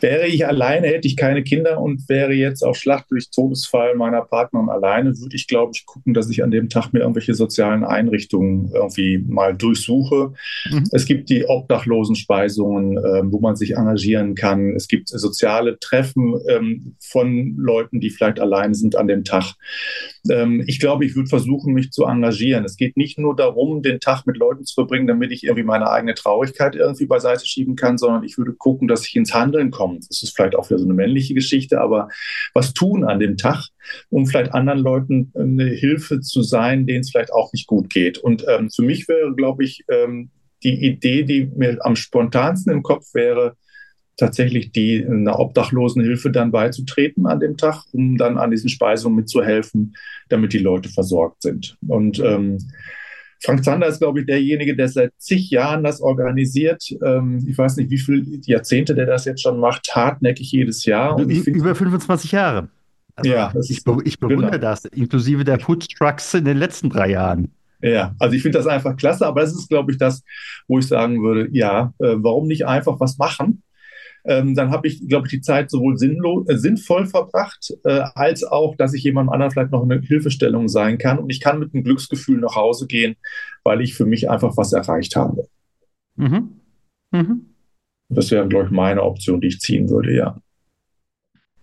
Wäre 0.00 0.26
ich 0.26 0.46
alleine, 0.46 0.88
hätte 0.88 1.08
ich 1.08 1.16
keine 1.16 1.42
Kinder 1.42 1.80
und 1.80 2.08
wäre 2.08 2.32
jetzt 2.32 2.62
auf 2.62 2.76
Schlacht 2.76 3.10
durch 3.10 3.30
Todesfall 3.30 3.94
meiner 3.94 4.22
Partnerin 4.22 4.68
alleine, 4.68 5.18
würde 5.18 5.36
ich, 5.36 5.46
glaube 5.46 5.72
ich, 5.74 5.86
gucken, 5.86 6.14
dass 6.14 6.30
ich 6.30 6.42
an 6.42 6.50
dem 6.50 6.68
Tag 6.68 6.92
mir 6.92 7.00
irgendwelche 7.00 7.34
sozialen 7.34 7.84
Einrichtungen 7.84 8.70
irgendwie 8.72 9.18
mal 9.18 9.54
durchsuche. 9.54 10.32
Mhm. 10.70 10.88
Es 10.92 11.06
gibt 11.06 11.30
die 11.30 11.44
Obdachlosenspeisungen, 11.46 12.98
ähm, 12.98 13.32
wo 13.32 13.40
man 13.40 13.56
sich 13.56 13.76
engagieren 13.76 14.34
kann. 14.34 14.74
Es 14.76 14.88
gibt 14.88 15.08
soziale 15.08 15.78
Treffen 15.78 16.34
ähm, 16.48 16.96
von 17.00 17.56
Leuten, 17.56 18.00
die 18.00 18.10
vielleicht 18.10 18.40
allein 18.40 18.74
sind 18.74 18.96
an 18.96 19.06
dem 19.06 19.24
Tag. 19.24 19.54
Ähm, 20.30 20.64
ich 20.66 20.80
glaube, 20.80 21.04
ich 21.04 21.14
würde 21.14 21.28
versuchen, 21.28 21.74
mich 21.74 21.90
zu 21.90 22.04
engagieren. 22.04 22.64
Es 22.64 22.76
geht 22.76 22.96
nicht 22.96 23.18
nur 23.18 23.34
darum, 23.34 23.82
den 23.82 24.00
Tag 24.00 24.26
mit 24.26 24.36
Leuten 24.36 24.64
zu 24.64 24.74
verbringen, 24.74 25.06
damit 25.06 25.32
ich 25.32 25.44
irgendwie 25.44 25.64
meine 25.64 25.90
eigene 25.90 26.14
Traurigkeit 26.14 26.74
irgendwie 26.74 27.06
beiseite 27.06 27.46
schieben 27.46 27.76
kann, 27.76 27.98
sondern 27.98 28.24
ich 28.24 28.38
würde 28.38 28.52
gucken, 28.54 28.88
dass 28.88 29.06
ich 29.06 29.16
ins 29.16 29.34
Handeln 29.34 29.70
komme. 29.70 29.98
Das 30.08 30.22
ist 30.22 30.34
vielleicht 30.34 30.56
auch 30.56 30.68
wieder 30.68 30.78
so 30.78 30.84
eine 30.84 30.94
männliche 30.94 31.34
Geschichte, 31.34 31.80
aber 31.80 32.08
was 32.54 32.74
tun 32.74 33.04
an 33.04 33.20
dem 33.20 33.36
Tag, 33.36 33.68
um 34.10 34.26
vielleicht 34.26 34.54
anderen 34.54 34.80
Leuten 34.80 35.32
eine 35.34 35.66
Hilfe 35.66 36.20
zu 36.20 36.42
sein, 36.42 36.86
denen 36.86 37.00
es 37.00 37.10
vielleicht 37.10 37.32
auch 37.32 37.52
nicht 37.52 37.66
gut 37.66 37.90
geht. 37.90 38.18
Und 38.18 38.44
ähm, 38.48 38.70
für 38.70 38.82
mich 38.82 39.08
wäre, 39.08 39.34
glaube 39.34 39.64
ich, 39.64 39.84
ähm, 39.88 40.30
die 40.62 40.84
Idee, 40.84 41.22
die 41.22 41.50
mir 41.54 41.78
am 41.80 41.96
spontansten 41.96 42.72
im 42.72 42.82
Kopf 42.82 43.14
wäre, 43.14 43.56
tatsächlich 44.16 44.72
die 44.72 45.04
einer 45.04 45.38
Obdachlosenhilfe 45.38 46.30
dann 46.30 46.50
beizutreten 46.50 47.26
an 47.26 47.40
dem 47.40 47.56
Tag, 47.56 47.84
um 47.92 48.16
dann 48.16 48.38
an 48.38 48.50
diesen 48.50 48.68
Speisungen 48.68 49.16
mitzuhelfen, 49.16 49.94
damit 50.28 50.52
die 50.52 50.58
Leute 50.58 50.88
versorgt 50.88 51.42
sind. 51.42 51.76
Und 51.86 52.18
ähm, 52.20 52.58
Frank 53.42 53.64
Zander 53.64 53.86
ist, 53.86 53.98
glaube 53.98 54.20
ich, 54.20 54.26
derjenige, 54.26 54.74
der 54.74 54.88
seit 54.88 55.12
zig 55.18 55.50
Jahren 55.50 55.84
das 55.84 56.00
organisiert. 56.00 56.82
Ähm, 57.04 57.44
ich 57.46 57.56
weiß 57.56 57.76
nicht, 57.76 57.90
wie 57.90 57.98
viele 57.98 58.24
Jahrzehnte 58.46 58.94
der 58.94 59.06
das 59.06 59.26
jetzt 59.26 59.42
schon 59.42 59.60
macht, 59.60 59.94
hartnäckig 59.94 60.50
jedes 60.50 60.84
Jahr. 60.86 61.16
Und 61.16 61.30
Über 61.30 61.74
25 61.74 62.32
Jahre. 62.32 62.68
Also 63.14 63.30
ja, 63.30 63.52
ich, 63.68 63.82
be 63.82 63.98
ich 64.04 64.18
bewundere 64.18 64.52
genau. 64.52 64.62
das, 64.62 64.84
inklusive 64.86 65.44
der 65.44 65.58
Foodtrucks 65.58 66.34
in 66.34 66.44
den 66.44 66.58
letzten 66.58 66.90
drei 66.90 67.10
Jahren. 67.10 67.50
Ja, 67.82 68.14
also 68.18 68.34
ich 68.34 68.42
finde 68.42 68.58
das 68.58 68.66
einfach 68.66 68.96
klasse, 68.96 69.26
aber 69.26 69.42
das 69.42 69.52
ist, 69.52 69.68
glaube 69.68 69.92
ich, 69.92 69.98
das, 69.98 70.22
wo 70.66 70.78
ich 70.78 70.86
sagen 70.86 71.22
würde, 71.22 71.48
ja, 71.52 71.92
äh, 71.98 72.14
warum 72.16 72.46
nicht 72.46 72.66
einfach 72.66 73.00
was 73.00 73.16
machen? 73.18 73.62
Ähm, 74.26 74.54
dann 74.54 74.70
habe 74.70 74.88
ich, 74.88 75.06
glaube 75.08 75.26
ich, 75.26 75.32
die 75.32 75.40
Zeit 75.40 75.70
sowohl 75.70 75.96
sinnlos, 75.96 76.48
äh, 76.48 76.56
sinnvoll 76.58 77.06
verbracht, 77.06 77.72
äh, 77.84 78.02
als 78.14 78.44
auch, 78.44 78.76
dass 78.76 78.94
ich 78.94 79.04
jemandem 79.04 79.32
anderen 79.32 79.52
vielleicht 79.52 79.72
noch 79.72 79.82
eine 79.82 80.00
Hilfestellung 80.00 80.68
sein 80.68 80.98
kann. 80.98 81.18
Und 81.18 81.30
ich 81.30 81.40
kann 81.40 81.58
mit 81.58 81.74
einem 81.74 81.84
Glücksgefühl 81.84 82.38
nach 82.40 82.56
Hause 82.56 82.86
gehen, 82.86 83.16
weil 83.64 83.80
ich 83.80 83.94
für 83.94 84.06
mich 84.06 84.28
einfach 84.30 84.56
was 84.56 84.72
erreicht 84.72 85.16
habe. 85.16 85.48
Mhm. 86.16 86.50
Mhm. 87.12 87.46
Das 88.08 88.30
wäre, 88.30 88.46
glaube 88.48 88.66
ich, 88.66 88.70
meine 88.70 89.02
Option, 89.02 89.40
die 89.40 89.48
ich 89.48 89.60
ziehen 89.60 89.88
würde, 89.88 90.14
ja. 90.14 90.36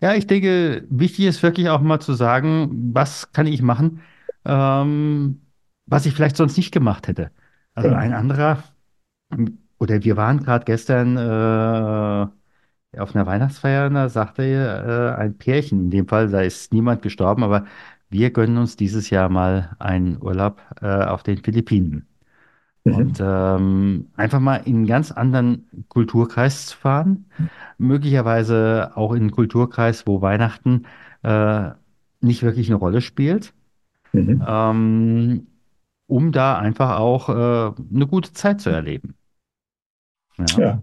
Ja, 0.01 0.13
ich 0.15 0.27
denke, 0.27 0.86
wichtig 0.89 1.25
ist 1.25 1.43
wirklich 1.43 1.70
auch 1.70 1.79
mal 1.82 2.00
zu 2.01 2.13
sagen, 2.13 2.91
was 2.93 3.32
kann 3.32 3.48
ich 3.48 3.62
machen, 3.62 4.01
ähm, 4.43 5.41
was 5.86 6.05
ich 6.05 6.13
vielleicht 6.13 6.36
sonst 6.36 6.58
nicht 6.58 6.72
gemacht 6.74 7.08
hätte. 7.08 7.32
Also 7.74 7.89
Genau. 7.89 8.01
ein 8.01 8.13
anderer, 8.13 8.63
oder 9.79 10.03
wir 10.03 10.17
waren 10.17 10.39
gerade 10.43 10.65
gestern 10.65 11.17
äh, 11.17 12.27
auf 12.97 13.15
einer 13.15 13.25
Weihnachtsfeier, 13.25 13.88
und 13.88 13.95
da 13.95 14.09
sagte 14.09 14.43
äh, 14.43 15.21
ein 15.21 15.38
Pärchen, 15.38 15.79
in 15.85 15.89
dem 15.91 16.07
Fall, 16.07 16.29
da 16.29 16.41
ist 16.41 16.73
niemand 16.73 17.01
gestorben, 17.01 17.43
aber 17.43 17.65
wir 18.09 18.31
gönnen 18.31 18.57
uns 18.57 18.75
dieses 18.77 19.09
Jahr 19.09 19.29
mal 19.29 19.75
einen 19.79 20.21
Urlaub 20.21 20.62
äh, 20.81 20.88
auf 21.05 21.23
den 21.23 21.38
Philippinen. 21.43 22.07
Und 22.85 23.19
Mhm. 23.19 23.25
ähm, 23.25 24.07
einfach 24.17 24.39
mal 24.39 24.57
in 24.57 24.75
einen 24.77 24.88
ganz 24.88 25.12
anderen 25.12 25.67
Kulturkreis 25.89 26.67
zu 26.67 26.77
fahren, 26.77 27.25
möglicherweise 27.77 28.91
auch 28.95 29.13
in 29.13 29.21
einen 29.23 29.31
Kulturkreis, 29.31 30.05
wo 30.07 30.21
Weihnachten 30.21 30.85
äh, 31.23 31.71
nicht 32.21 32.43
wirklich 32.43 32.67
eine 32.69 32.77
Rolle 32.77 33.01
spielt, 33.01 33.53
Mhm. 34.13 34.43
ähm, 34.47 35.47
um 36.07 36.31
da 36.31 36.57
einfach 36.59 36.97
auch 37.00 37.29
äh, 37.29 37.33
eine 37.93 38.07
gute 38.07 38.33
Zeit 38.33 38.62
zu 38.62 38.69
erleben. 38.69 39.15
Ja. 40.38 40.45
Ja, 40.57 40.81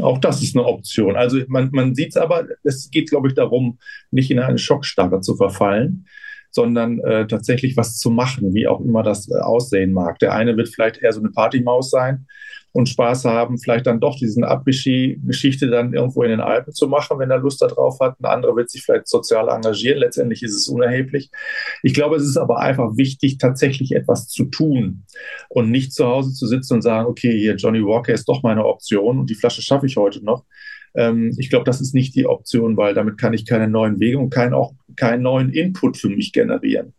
auch 0.00 0.18
das 0.18 0.42
ist 0.42 0.56
eine 0.56 0.66
Option. 0.66 1.16
Also 1.16 1.40
man, 1.48 1.70
man 1.72 1.94
sieht 1.94 2.10
es 2.10 2.16
aber, 2.16 2.46
es 2.64 2.90
geht, 2.90 3.10
glaube 3.10 3.28
ich, 3.28 3.34
darum, 3.34 3.78
nicht 4.10 4.30
in 4.30 4.38
eine 4.38 4.58
Schockstarre 4.58 5.20
zu 5.20 5.36
verfallen, 5.36 6.06
sondern 6.50 6.98
äh, 7.00 7.26
tatsächlich 7.26 7.76
was 7.76 7.98
zu 7.98 8.10
machen, 8.10 8.54
wie 8.54 8.66
auch 8.66 8.80
immer 8.80 9.02
das 9.02 9.30
äh, 9.30 9.38
aussehen 9.38 9.92
mag. 9.92 10.18
Der 10.18 10.34
eine 10.34 10.56
wird 10.56 10.68
vielleicht 10.68 10.98
eher 10.98 11.12
so 11.12 11.20
eine 11.20 11.30
Partymaus 11.30 11.90
sein 11.90 12.26
und 12.72 12.88
Spaß 12.88 13.24
haben, 13.24 13.58
vielleicht 13.58 13.86
dann 13.86 14.00
doch 14.00 14.16
diesen 14.16 14.44
Après-Ski-Geschichte 14.44 15.68
dann 15.68 15.92
irgendwo 15.92 16.22
in 16.22 16.30
den 16.30 16.40
Alpen 16.40 16.72
zu 16.72 16.86
machen, 16.86 17.18
wenn 17.18 17.30
er 17.30 17.38
Lust 17.38 17.60
darauf 17.62 17.98
hat. 18.00 18.16
Ein 18.20 18.26
anderer 18.26 18.54
wird 18.54 18.70
sich 18.70 18.82
vielleicht 18.82 19.08
sozial 19.08 19.48
engagieren. 19.48 19.98
Letztendlich 19.98 20.42
ist 20.42 20.54
es 20.54 20.68
unerheblich. 20.68 21.30
Ich 21.82 21.94
glaube, 21.94 22.16
es 22.16 22.22
ist 22.22 22.36
aber 22.36 22.60
einfach 22.60 22.96
wichtig, 22.96 23.38
tatsächlich 23.38 23.94
etwas 23.94 24.28
zu 24.28 24.44
tun 24.44 25.04
und 25.48 25.70
nicht 25.70 25.92
zu 25.92 26.06
Hause 26.06 26.32
zu 26.32 26.46
sitzen 26.46 26.74
und 26.74 26.82
sagen, 26.82 27.08
okay, 27.08 27.36
hier 27.36 27.56
Johnny 27.56 27.84
Walker 27.84 28.12
ist 28.12 28.28
doch 28.28 28.42
meine 28.42 28.64
Option 28.64 29.18
und 29.18 29.30
die 29.30 29.34
Flasche 29.34 29.62
schaffe 29.62 29.86
ich 29.86 29.96
heute 29.96 30.24
noch. 30.24 30.44
Ähm, 30.94 31.34
ich 31.38 31.50
glaube, 31.50 31.64
das 31.64 31.80
ist 31.80 31.94
nicht 31.94 32.14
die 32.14 32.26
Option, 32.26 32.76
weil 32.76 32.94
damit 32.94 33.18
kann 33.18 33.32
ich 33.32 33.46
keine 33.46 33.68
neuen 33.68 33.98
Wege 33.98 34.18
und 34.18 34.30
kein, 34.30 34.54
auch 34.54 34.74
keinen 34.96 35.22
neuen 35.22 35.50
Input 35.50 35.96
für 35.96 36.08
mich 36.08 36.32
generieren. 36.32 36.94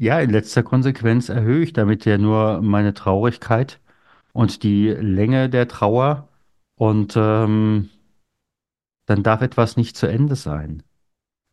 Ja, 0.00 0.20
in 0.20 0.30
letzter 0.30 0.62
Konsequenz 0.62 1.28
erhöhe 1.28 1.62
ich 1.62 1.72
damit 1.72 2.04
ja 2.04 2.18
nur 2.18 2.62
meine 2.62 2.94
Traurigkeit 2.94 3.80
und 4.32 4.62
die 4.62 4.88
Länge 4.90 5.48
der 5.50 5.68
Trauer 5.68 6.28
und 6.76 7.14
ähm, 7.16 7.90
dann 9.06 9.22
darf 9.22 9.40
etwas 9.42 9.76
nicht 9.76 9.96
zu 9.96 10.06
Ende 10.06 10.36
sein. 10.36 10.82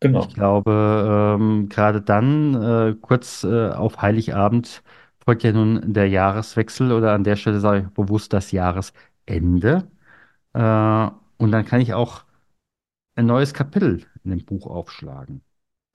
Genau. 0.00 0.26
glaube, 0.28 1.36
ähm, 1.40 1.68
gerade 1.68 2.02
dann, 2.02 2.54
äh, 2.54 2.96
kurz 3.00 3.44
äh, 3.44 3.70
auf 3.70 4.02
Heiligabend, 4.02 4.82
folgt 5.24 5.42
ja 5.44 5.52
nun 5.52 5.92
der 5.94 6.08
Jahreswechsel 6.08 6.92
oder 6.92 7.14
an 7.14 7.24
der 7.24 7.36
Stelle 7.36 7.60
sage 7.60 7.86
ich 7.88 7.94
bewusst 7.94 8.32
das 8.32 8.52
Jahresende. 8.52 9.90
Äh, 10.54 11.10
und 11.38 11.52
dann 11.52 11.64
kann 11.66 11.80
ich 11.80 11.94
auch 11.94 12.24
ein 13.16 13.26
neues 13.26 13.54
Kapitel 13.54 14.04
in 14.24 14.30
dem 14.32 14.44
Buch 14.44 14.66
aufschlagen. 14.66 15.42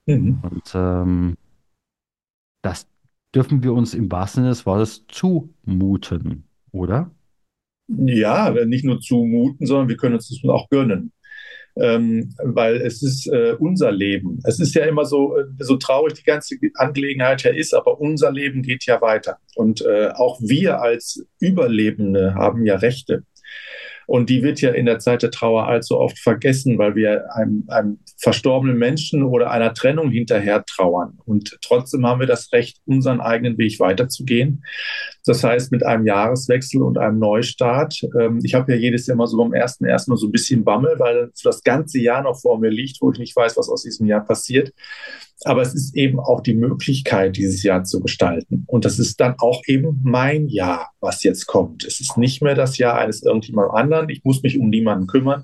Mhm. 0.07 0.41
Und 0.41 0.71
ähm, 0.75 1.37
das 2.61 2.87
dürfen 3.35 3.63
wir 3.63 3.73
uns 3.73 3.93
im 3.93 4.11
wahrsten 4.11 4.43
Sinne 4.43 4.49
des 4.49 4.65
Wortes 4.65 5.05
zumuten, 5.07 6.47
oder? 6.71 7.11
Ja, 7.87 8.51
nicht 8.65 8.85
nur 8.85 8.99
zumuten, 8.99 9.65
sondern 9.65 9.89
wir 9.89 9.97
können 9.97 10.15
uns 10.15 10.29
das 10.29 10.49
auch 10.49 10.69
gönnen. 10.69 11.11
Ähm, 11.77 12.35
weil 12.43 12.75
es 12.81 13.01
ist 13.01 13.27
äh, 13.27 13.55
unser 13.57 13.93
Leben. 13.93 14.39
Es 14.43 14.59
ist 14.59 14.75
ja 14.75 14.83
immer 14.83 15.05
so, 15.05 15.37
äh, 15.37 15.45
so 15.59 15.77
traurig 15.77 16.15
die 16.15 16.23
ganze 16.23 16.57
Angelegenheit 16.75 17.43
ja 17.43 17.51
ist, 17.51 17.73
aber 17.73 18.01
unser 18.01 18.29
Leben 18.29 18.61
geht 18.61 18.85
ja 18.85 19.01
weiter. 19.01 19.37
Und 19.55 19.81
äh, 19.81 20.09
auch 20.09 20.41
wir 20.41 20.81
als 20.81 21.25
Überlebende 21.39 22.35
haben 22.35 22.65
ja 22.65 22.75
Rechte. 22.75 23.23
Und 24.11 24.29
die 24.29 24.43
wird 24.43 24.59
ja 24.59 24.71
in 24.71 24.85
der 24.85 24.99
Zeit 24.99 25.23
der 25.23 25.31
Trauer 25.31 25.69
allzu 25.69 25.97
oft 25.97 26.19
vergessen, 26.19 26.77
weil 26.77 26.95
wir 26.95 27.33
einem, 27.33 27.63
einem 27.69 27.99
verstorbenen 28.17 28.77
Menschen 28.77 29.23
oder 29.23 29.51
einer 29.51 29.73
Trennung 29.73 30.11
hinterher 30.11 30.65
trauern. 30.65 31.17
Und 31.23 31.57
trotzdem 31.61 32.05
haben 32.05 32.19
wir 32.19 32.27
das 32.27 32.51
Recht, 32.51 32.81
unseren 32.85 33.21
eigenen 33.21 33.57
Weg 33.57 33.79
weiterzugehen. 33.79 34.65
Das 35.25 35.45
heißt, 35.45 35.71
mit 35.71 35.85
einem 35.85 36.05
Jahreswechsel 36.05 36.81
und 36.81 36.97
einem 36.97 37.19
Neustart. 37.19 38.01
Ähm, 38.19 38.41
ich 38.43 38.53
habe 38.53 38.73
ja 38.73 38.77
jedes 38.77 39.07
Jahr 39.07 39.15
mal 39.15 39.27
so 39.27 39.41
am 39.41 39.53
ersten 39.53 39.85
ersten 39.85 40.13
so 40.17 40.27
ein 40.27 40.33
bisschen 40.33 40.65
Bammel, 40.65 40.99
weil 40.99 41.31
das 41.41 41.63
ganze 41.63 41.97
Jahr 42.01 42.21
noch 42.21 42.37
vor 42.37 42.59
mir 42.59 42.69
liegt, 42.69 43.01
wo 43.01 43.13
ich 43.13 43.17
nicht 43.17 43.33
weiß, 43.33 43.55
was 43.55 43.69
aus 43.69 43.83
diesem 43.83 44.07
Jahr 44.07 44.25
passiert. 44.25 44.73
Aber 45.43 45.61
es 45.61 45.73
ist 45.73 45.95
eben 45.95 46.19
auch 46.19 46.41
die 46.41 46.53
Möglichkeit, 46.53 47.35
dieses 47.35 47.63
Jahr 47.63 47.83
zu 47.83 47.99
gestalten. 48.01 48.63
Und 48.67 48.85
das 48.85 48.99
ist 48.99 49.19
dann 49.19 49.35
auch 49.39 49.63
eben 49.65 49.99
mein 50.03 50.47
Jahr, 50.47 50.91
was 50.99 51.23
jetzt 51.23 51.47
kommt. 51.47 51.83
Es 51.83 51.99
ist 51.99 52.17
nicht 52.17 52.41
mehr 52.43 52.53
das 52.53 52.77
Jahr 52.77 52.97
eines 52.97 53.23
irgendjemand 53.23 53.71
anderen. 53.73 54.09
Ich 54.09 54.23
muss 54.23 54.43
mich 54.43 54.59
um 54.59 54.69
niemanden 54.69 55.07
kümmern, 55.07 55.43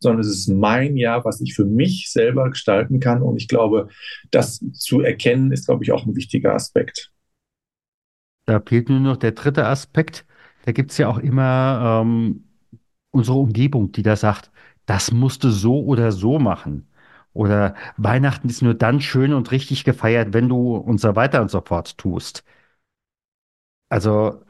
sondern 0.00 0.20
es 0.20 0.28
ist 0.28 0.48
mein 0.48 0.96
Jahr, 0.96 1.24
was 1.24 1.40
ich 1.40 1.54
für 1.54 1.64
mich 1.64 2.10
selber 2.10 2.50
gestalten 2.50 2.98
kann. 2.98 3.22
Und 3.22 3.36
ich 3.36 3.46
glaube, 3.46 3.88
das 4.32 4.60
zu 4.72 5.00
erkennen, 5.00 5.52
ist, 5.52 5.66
glaube 5.66 5.84
ich, 5.84 5.92
auch 5.92 6.06
ein 6.06 6.16
wichtiger 6.16 6.54
Aspekt. 6.54 7.12
Da 8.46 8.60
fehlt 8.60 8.88
nur 8.88 9.00
noch 9.00 9.16
der 9.16 9.32
dritte 9.32 9.66
Aspekt. 9.66 10.24
Da 10.64 10.72
gibt 10.72 10.90
es 10.90 10.98
ja 10.98 11.08
auch 11.08 11.18
immer 11.18 12.02
ähm, 12.02 12.44
unsere 13.10 13.38
Umgebung, 13.38 13.92
die 13.92 14.02
da 14.02 14.16
sagt, 14.16 14.50
das 14.86 15.12
musst 15.12 15.44
du 15.44 15.50
so 15.50 15.84
oder 15.84 16.12
so 16.12 16.38
machen. 16.38 16.88
Oder 17.36 17.74
Weihnachten 17.98 18.48
ist 18.48 18.62
nur 18.62 18.74
dann 18.74 19.00
schön 19.00 19.34
und 19.34 19.50
richtig 19.52 19.84
gefeiert, 19.84 20.32
wenn 20.32 20.48
du 20.48 20.76
und 20.76 21.00
so 21.00 21.16
weiter 21.16 21.42
und 21.42 21.50
so 21.50 21.60
fort 21.60 21.98
tust. 21.98 22.44
Also 23.88 24.42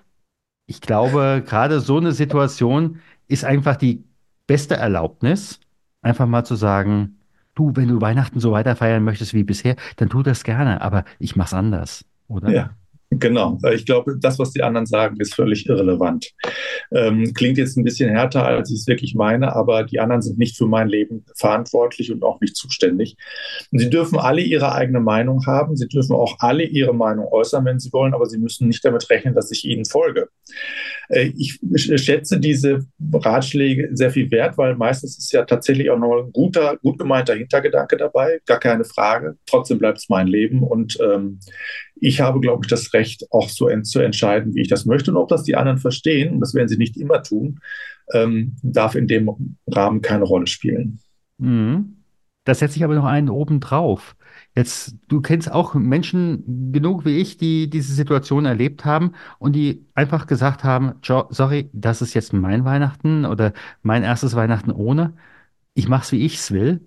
ich 0.66 0.80
glaube, 0.80 1.44
gerade 1.46 1.80
so 1.80 1.98
eine 1.98 2.12
Situation 2.12 3.00
ist 3.28 3.44
einfach 3.44 3.76
die 3.76 4.04
beste 4.46 4.76
Erlaubnis, 4.76 5.60
einfach 6.02 6.26
mal 6.26 6.44
zu 6.44 6.56
sagen, 6.56 7.20
du, 7.54 7.72
wenn 7.76 7.88
du 7.88 8.00
Weihnachten 8.00 8.40
so 8.40 8.52
weiter 8.52 8.76
feiern 8.76 9.04
möchtest 9.04 9.34
wie 9.34 9.44
bisher, 9.44 9.76
dann 9.96 10.10
tu 10.10 10.22
das 10.22 10.44
gerne, 10.44 10.80
aber 10.82 11.04
ich 11.18 11.36
mach's 11.36 11.54
anders, 11.54 12.04
oder? 12.28 12.52
Ja. 12.52 12.70
Genau, 13.10 13.56
ich 13.72 13.86
glaube, 13.86 14.16
das, 14.18 14.38
was 14.40 14.50
die 14.50 14.64
anderen 14.64 14.86
sagen, 14.86 15.16
ist 15.20 15.34
völlig 15.34 15.68
irrelevant. 15.68 16.32
Ähm, 16.92 17.32
klingt 17.34 17.56
jetzt 17.56 17.76
ein 17.76 17.84
bisschen 17.84 18.10
härter, 18.10 18.44
als 18.44 18.70
ich 18.70 18.80
es 18.80 18.86
wirklich 18.88 19.14
meine, 19.14 19.54
aber 19.54 19.84
die 19.84 20.00
anderen 20.00 20.22
sind 20.22 20.38
nicht 20.38 20.56
für 20.56 20.66
mein 20.66 20.88
Leben 20.88 21.24
verantwortlich 21.36 22.10
und 22.10 22.24
auch 22.24 22.40
nicht 22.40 22.56
zuständig. 22.56 23.16
Und 23.70 23.78
sie 23.78 23.90
dürfen 23.90 24.18
alle 24.18 24.40
ihre 24.40 24.72
eigene 24.72 24.98
Meinung 24.98 25.46
haben, 25.46 25.76
sie 25.76 25.86
dürfen 25.86 26.16
auch 26.16 26.36
alle 26.40 26.64
ihre 26.64 26.94
Meinung 26.94 27.26
äußern, 27.30 27.64
wenn 27.64 27.78
sie 27.78 27.92
wollen, 27.92 28.12
aber 28.12 28.26
sie 28.26 28.38
müssen 28.38 28.66
nicht 28.66 28.84
damit 28.84 29.08
rechnen, 29.08 29.34
dass 29.34 29.52
ich 29.52 29.64
ihnen 29.64 29.84
folge. 29.84 30.28
Äh, 31.08 31.32
ich 31.36 31.60
schätze 31.76 32.40
diese 32.40 32.86
Ratschläge 33.12 33.90
sehr 33.92 34.10
viel 34.10 34.30
wert, 34.32 34.58
weil 34.58 34.74
meistens 34.74 35.16
ist 35.16 35.32
ja 35.32 35.44
tatsächlich 35.44 35.90
auch 35.90 35.98
noch 35.98 36.24
ein 36.24 36.32
guter, 36.32 36.76
gut 36.78 36.98
gemeinter 36.98 37.34
Hintergedanke 37.34 37.96
dabei, 37.96 38.40
gar 38.46 38.58
keine 38.58 38.84
Frage. 38.84 39.36
Trotzdem 39.46 39.78
bleibt 39.78 39.98
es 39.98 40.08
mein 40.08 40.26
Leben 40.26 40.64
und 40.64 40.98
ähm, 41.00 41.38
ich 41.98 42.20
habe, 42.20 42.40
glaube 42.40 42.64
ich, 42.64 42.68
das 42.68 42.92
Recht, 42.92 43.26
auch 43.30 43.48
so 43.48 43.68
zu 43.80 44.00
entscheiden, 44.00 44.54
wie 44.54 44.60
ich 44.60 44.68
das 44.68 44.86
möchte. 44.86 45.10
Und 45.10 45.16
ob 45.16 45.28
das 45.28 45.44
die 45.44 45.56
anderen 45.56 45.78
verstehen, 45.78 46.34
und 46.34 46.40
das 46.40 46.54
werden 46.54 46.68
sie 46.68 46.76
nicht 46.76 46.96
immer 46.96 47.22
tun, 47.22 47.60
ähm, 48.12 48.56
darf 48.62 48.94
in 48.94 49.08
dem 49.08 49.56
Rahmen 49.66 50.02
keine 50.02 50.24
Rolle 50.24 50.46
spielen. 50.46 51.00
Mhm. 51.38 51.96
Da 52.44 52.54
setze 52.54 52.76
ich 52.76 52.84
aber 52.84 52.94
noch 52.94 53.06
einen 53.06 53.28
oben 53.28 53.58
drauf. 53.60 54.14
Jetzt, 54.54 54.94
du 55.08 55.20
kennst 55.20 55.50
auch 55.50 55.74
Menschen 55.74 56.72
genug 56.72 57.04
wie 57.04 57.18
ich, 57.18 57.38
die 57.38 57.68
diese 57.68 57.92
Situation 57.92 58.46
erlebt 58.46 58.84
haben 58.84 59.12
und 59.38 59.54
die 59.54 59.84
einfach 59.94 60.26
gesagt 60.26 60.62
haben, 60.62 60.94
sorry, 61.02 61.68
das 61.72 62.02
ist 62.02 62.14
jetzt 62.14 62.32
mein 62.32 62.64
Weihnachten 62.64 63.24
oder 63.24 63.52
mein 63.82 64.04
erstes 64.04 64.36
Weihnachten 64.36 64.70
ohne. 64.70 65.14
Ich 65.74 65.88
mach's, 65.88 66.12
wie 66.12 66.24
ich's 66.24 66.52
will. 66.52 66.80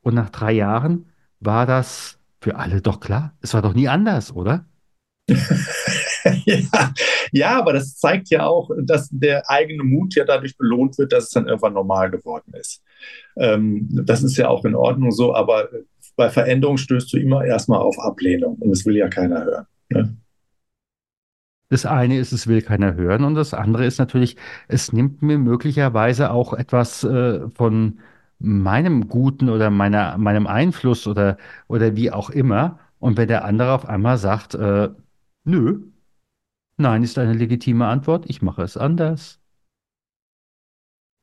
Und 0.00 0.14
nach 0.14 0.30
drei 0.30 0.52
Jahren 0.52 1.06
war 1.40 1.66
das 1.66 2.19
für 2.40 2.56
alle 2.56 2.80
doch 2.80 3.00
klar. 3.00 3.34
Es 3.40 3.54
war 3.54 3.62
doch 3.62 3.74
nie 3.74 3.88
anders, 3.88 4.34
oder? 4.34 4.66
ja, 6.44 6.92
ja, 7.32 7.58
aber 7.58 7.72
das 7.72 7.96
zeigt 7.96 8.30
ja 8.30 8.46
auch, 8.46 8.70
dass 8.82 9.08
der 9.10 9.48
eigene 9.48 9.84
Mut 9.84 10.14
ja 10.14 10.24
dadurch 10.24 10.56
belohnt 10.56 10.98
wird, 10.98 11.12
dass 11.12 11.24
es 11.24 11.30
dann 11.30 11.46
irgendwann 11.46 11.74
normal 11.74 12.10
geworden 12.10 12.52
ist. 12.54 12.82
Ähm, 13.36 13.88
das 13.90 14.22
ist 14.22 14.36
ja 14.36 14.48
auch 14.48 14.64
in 14.64 14.74
Ordnung 14.74 15.12
so, 15.12 15.34
aber 15.34 15.68
bei 16.16 16.30
Veränderung 16.30 16.76
stößt 16.76 17.12
du 17.12 17.18
immer 17.18 17.44
erstmal 17.44 17.80
auf 17.80 17.98
Ablehnung 17.98 18.56
und 18.56 18.70
das 18.70 18.84
will 18.84 18.96
ja 18.96 19.08
keiner 19.08 19.44
hören. 19.44 19.66
Ne? 19.90 20.16
Das 21.68 21.86
eine 21.86 22.18
ist, 22.18 22.32
es 22.32 22.48
will 22.48 22.62
keiner 22.62 22.94
hören 22.94 23.22
und 23.22 23.36
das 23.36 23.54
andere 23.54 23.86
ist 23.86 23.98
natürlich, 23.98 24.36
es 24.66 24.92
nimmt 24.92 25.22
mir 25.22 25.38
möglicherweise 25.38 26.32
auch 26.32 26.52
etwas 26.52 27.04
äh, 27.04 27.48
von 27.54 28.00
meinem 28.40 29.08
Guten 29.08 29.48
oder 29.48 29.70
meiner, 29.70 30.18
meinem 30.18 30.46
Einfluss 30.46 31.06
oder, 31.06 31.36
oder 31.68 31.94
wie 31.94 32.10
auch 32.10 32.30
immer. 32.30 32.78
Und 32.98 33.16
wenn 33.16 33.28
der 33.28 33.44
andere 33.44 33.72
auf 33.72 33.88
einmal 33.88 34.18
sagt, 34.18 34.54
äh, 34.54 34.88
nö, 35.44 35.80
nein 36.76 37.02
ist 37.02 37.18
eine 37.18 37.34
legitime 37.34 37.86
Antwort, 37.86 38.24
ich 38.28 38.42
mache 38.42 38.62
es 38.62 38.76
anders. 38.76 39.38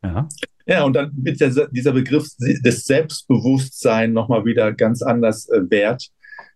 Ja. 0.03 0.30
Ja, 0.67 0.84
und 0.84 0.93
dann 0.93 1.12
wird 1.15 1.39
der, 1.39 1.67
dieser 1.69 1.93
Begriff 1.93 2.27
des 2.38 2.86
Selbstbewusstseins 2.86 4.13
nochmal 4.13 4.43
wieder 4.43 4.73
ganz 4.73 5.01
anders 5.01 5.47
äh, 5.49 5.62
wert, 5.69 6.10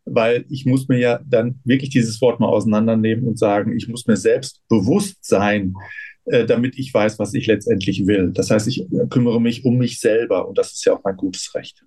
weil 0.04 0.46
ich 0.50 0.66
muss 0.66 0.90
mir 0.90 1.00
ja 1.00 1.20
dann 1.26 1.60
wirklich 1.64 1.92
dieses 1.92 2.22
Wort 2.22 2.40
mal 2.40 2.50
auseinandernehmen 2.50 3.26
und 3.26 3.40
sagen, 3.40 3.76
ich 3.76 3.88
muss 3.88 4.08
mir 4.08 4.18
selbst 4.18 4.62
bewusst 4.68 5.24
sein, 5.24 5.74
äh, 6.26 6.46
damit 6.46 6.78
ich 6.78 6.94
weiß, 6.94 7.20
was 7.20 7.34
ich 7.34 7.48
letztendlich 7.48 8.06
will. 8.08 8.32
Das 8.32 8.52
heißt, 8.52 8.68
ich 8.68 8.88
kümmere 9.10 9.42
mich 9.42 9.66
um 9.66 9.78
mich 9.78 10.00
selber 10.00 10.48
und 10.48 10.58
das 10.58 10.74
ist 10.74 10.86
ja 10.86 10.94
auch 10.94 11.04
mein 11.04 11.18
gutes 11.18 11.54
Recht. 11.56 11.86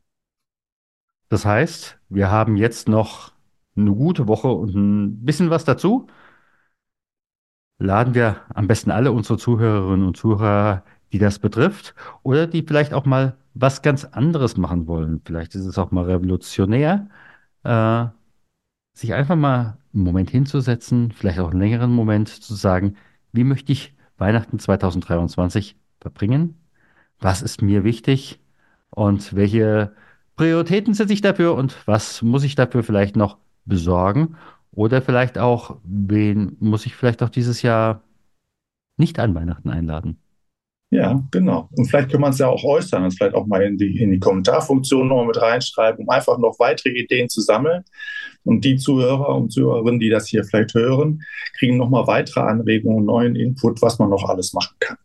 Das 1.29 1.45
heißt, 1.45 1.99
wir 2.09 2.31
haben 2.31 2.57
jetzt 2.57 2.89
noch 2.89 3.33
eine 3.77 3.93
gute 3.93 4.29
Woche 4.29 4.49
und 4.49 4.75
ein 4.75 5.25
bisschen 5.25 5.51
was 5.51 5.65
dazu. 5.65 6.07
Laden 7.79 8.15
wir 8.15 8.41
am 8.55 8.69
besten 8.69 8.91
alle 8.91 9.13
unsere 9.13 9.39
Zuhörerinnen 9.39 10.07
und 10.07 10.17
Zuhörer, 10.17 10.85
die 11.13 11.19
das 11.19 11.39
betrifft, 11.39 11.95
oder 12.23 12.47
die 12.47 12.63
vielleicht 12.63 12.93
auch 12.95 13.05
mal 13.05 13.37
was 13.55 13.83
ganz 13.83 14.05
anderes 14.05 14.57
machen 14.57 14.87
wollen. 14.87 15.23
Vielleicht 15.25 15.55
ist 15.55 15.65
es 15.67 15.79
auch 15.79 15.91
mal 15.91 16.05
revolutionär, 16.05 17.09
äh, 17.65 18.07
sich 18.95 19.15
einfach 19.15 19.37
mal 19.37 19.79
einen 19.93 20.05
Moment 20.05 20.31
hinzusetzen, 20.31 21.13
vielleicht 21.13 21.39
auch 21.41 21.51
einen 21.51 21.61
längeren 21.61 21.93
Moment 21.93 22.29
zu 22.29 22.55
sagen, 22.55 22.97
wie 23.33 23.45
möchte 23.45 23.73
ich 23.73 23.95
Weihnachten 24.25 24.59
2023 24.59 25.77
verbringen? 26.01 26.57
Was 27.21 27.43
ist 27.43 27.61
mir 27.61 27.85
wichtig? 27.85 28.41
Und 28.89 29.37
welche 29.37 29.93
Prioritäten 30.37 30.95
setze 30.95 31.13
ich 31.13 31.21
dafür? 31.21 31.55
Und 31.55 31.77
was 31.87 32.23
muss 32.23 32.43
ich 32.43 32.55
dafür 32.55 32.83
vielleicht 32.83 33.17
noch 33.17 33.37
besorgen? 33.67 34.37
Oder 34.73 35.03
vielleicht 35.03 35.37
auch, 35.37 35.77
wen 35.85 36.57
muss 36.59 36.87
ich 36.87 36.97
vielleicht 36.97 37.23
auch 37.23 37.29
dieses 37.29 37.61
Jahr 37.61 38.01
nicht 38.97 39.19
an 39.19 39.35
Weihnachten 39.35 39.69
einladen? 39.69 40.17
Ja, 40.89 41.23
genau. 41.31 41.69
Und 41.77 41.85
vielleicht 41.85 42.11
können 42.11 42.23
wir 42.23 42.31
es 42.31 42.39
ja 42.39 42.49
auch 42.49 42.65
äußern, 42.65 43.03
das 43.03 43.17
vielleicht 43.17 43.35
auch 43.35 43.47
mal 43.47 43.63
in 43.63 43.77
die, 43.77 44.01
in 44.01 44.11
die 44.11 44.21
Kommentarfunktion 44.21 45.07
nochmal 45.07 45.27
mit 45.27 45.41
reinschreiben, 45.43 46.03
um 46.03 46.09
einfach 46.09 46.39
noch 46.39 46.59
weitere 46.59 46.95
Ideen 46.95 47.29
zu 47.29 47.43
sammeln. 47.43 47.85
Und 48.45 48.65
die 48.65 48.77
Zuhörer 48.77 49.35
und 49.35 49.51
Zuhörerinnen, 49.51 50.01
die 50.01 50.11
das 50.11 50.29
hier 50.29 50.45
vielleicht 50.45 50.75
hören, 50.75 51.23
kriegen 51.59 51.77
nochmal 51.77 52.07
weitere 52.07 52.41
Anregungen, 52.41 53.07
neuen 53.07 53.37
Input, 53.37 53.81
was 53.83 53.99
man 53.99 54.11
noch 54.11 54.29
alles 54.29 54.53
machen 54.53 54.77
kann. 54.81 54.97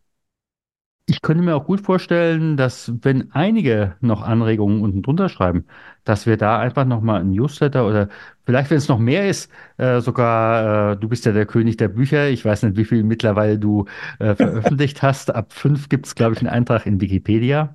Ich 1.09 1.23
könnte 1.23 1.43
mir 1.43 1.55
auch 1.55 1.65
gut 1.65 1.81
vorstellen, 1.81 2.55
dass 2.55 2.91
wenn 3.01 3.31
einige 3.31 3.95
noch 3.99 4.21
Anregungen 4.21 4.83
unten 4.83 5.01
drunter 5.01 5.27
schreiben, 5.27 5.65
dass 6.03 6.27
wir 6.27 6.37
da 6.37 6.59
einfach 6.59 6.85
nochmal 6.85 7.21
ein 7.21 7.31
Newsletter 7.31 7.87
oder 7.87 8.09
vielleicht, 8.45 8.69
wenn 8.69 8.77
es 8.77 8.87
noch 8.87 8.99
mehr 8.99 9.27
ist, 9.27 9.49
äh, 9.77 10.01
sogar, 10.01 10.91
äh, 10.91 10.97
du 10.97 11.09
bist 11.09 11.25
ja 11.25 11.31
der 11.31 11.47
König 11.47 11.77
der 11.77 11.87
Bücher. 11.87 12.29
Ich 12.29 12.45
weiß 12.45 12.61
nicht, 12.61 12.77
wie 12.77 12.85
viel 12.85 13.03
mittlerweile 13.03 13.57
du 13.57 13.85
äh, 14.19 14.35
veröffentlicht 14.35 15.01
hast. 15.01 15.33
Ab 15.33 15.51
fünf 15.51 15.89
gibt 15.89 16.05
es, 16.05 16.13
glaube 16.13 16.35
ich, 16.35 16.41
einen 16.41 16.49
Eintrag 16.49 16.85
in 16.85 17.01
Wikipedia. 17.01 17.73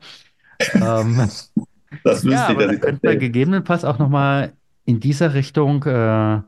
Ähm, 0.74 1.16
das 2.04 2.24
wüsste 2.24 2.30
ja, 2.30 2.48
aber 2.48 2.72
ich, 2.72 2.80
könnte 2.80 3.00
man 3.04 3.18
gegebenenfalls 3.18 3.84
auch 3.84 3.98
nochmal 3.98 4.52
in 4.84 5.00
dieser 5.00 5.34
Richtung 5.34 5.84
äh, 5.84 6.40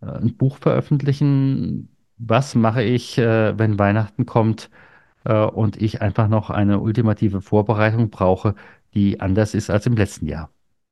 ein 0.00 0.36
Buch 0.36 0.58
veröffentlichen. 0.58 1.88
Was 2.18 2.54
mache 2.54 2.82
ich, 2.82 3.18
äh, 3.18 3.58
wenn 3.58 3.78
Weihnachten 3.78 4.26
kommt? 4.26 4.70
äh, 5.24 5.44
und 5.44 5.80
ich 5.80 6.02
einfach 6.02 6.28
noch 6.28 6.50
eine 6.50 6.80
ultimative 6.80 7.40
Vorbereitung 7.40 8.10
brauche, 8.10 8.54
die 8.94 9.20
anders 9.20 9.54
ist 9.54 9.70
als 9.70 9.86
im 9.86 9.96
letzten 9.96 10.26
Jahr. 10.26 10.50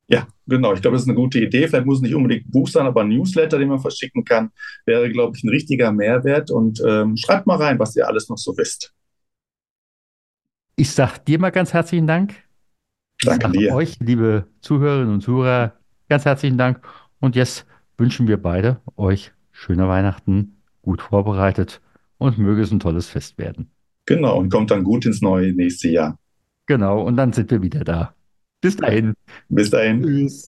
Ja, 0.08 0.26
genau. 0.46 0.74
Ich 0.74 0.82
glaube, 0.82 0.96
das 0.96 1.02
ist 1.02 1.08
eine 1.08 1.16
gute 1.16 1.38
Idee. 1.38 1.68
Vielleicht 1.68 1.86
muss 1.86 1.98
es 1.98 2.02
nicht 2.02 2.14
unbedingt 2.14 2.46
ein 2.46 2.50
Buch 2.50 2.68
sein, 2.68 2.86
aber 2.86 3.02
ein 3.02 3.08
Newsletter, 3.08 3.58
den 3.58 3.68
man 3.68 3.78
verschicken 3.78 4.24
kann, 4.24 4.50
wäre, 4.84 5.08
glaube 5.10 5.36
ich, 5.36 5.44
ein 5.44 5.48
richtiger 5.48 5.92
Mehrwert. 5.92 6.50
Und 6.50 6.82
ähm, 6.86 7.16
schreibt 7.16 7.46
mal 7.46 7.56
rein, 7.56 7.78
was 7.78 7.96
ihr 7.96 8.06
alles 8.06 8.28
noch 8.28 8.36
so 8.36 8.56
wisst. 8.58 8.92
Ich 10.76 10.90
sage 10.90 11.20
dir 11.26 11.38
mal 11.38 11.50
ganz 11.50 11.72
herzlichen 11.72 12.06
Dank. 12.06 12.34
Danke 13.22 13.50
dir. 13.52 13.74
euch, 13.74 14.00
liebe 14.00 14.48
Zuhörerinnen 14.60 15.14
und 15.14 15.20
Zuhörer, 15.20 15.78
ganz 16.08 16.24
herzlichen 16.24 16.58
Dank. 16.58 16.80
Und 17.20 17.36
jetzt 17.36 17.66
wünschen 17.98 18.28
wir 18.28 18.40
beide 18.40 18.80
euch 18.96 19.32
schöne 19.52 19.88
Weihnachten, 19.88 20.56
gut 20.82 21.02
vorbereitet 21.02 21.80
und 22.18 22.38
möge 22.38 22.62
es 22.62 22.70
ein 22.70 22.80
tolles 22.80 23.08
Fest 23.08 23.38
werden. 23.38 23.70
Genau, 24.06 24.38
und 24.38 24.50
kommt 24.50 24.70
dann 24.70 24.82
gut 24.82 25.06
ins 25.06 25.22
neue 25.22 25.52
nächste 25.52 25.88
Jahr. 25.88 26.18
Genau, 26.66 27.02
und 27.02 27.16
dann 27.16 27.32
sind 27.32 27.50
wir 27.50 27.62
wieder 27.62 27.84
da. 27.84 28.14
Bis 28.60 28.76
dahin. 28.76 29.14
Bis 29.48 29.70
dahin. 29.70 30.02
Tschüss. 30.02 30.40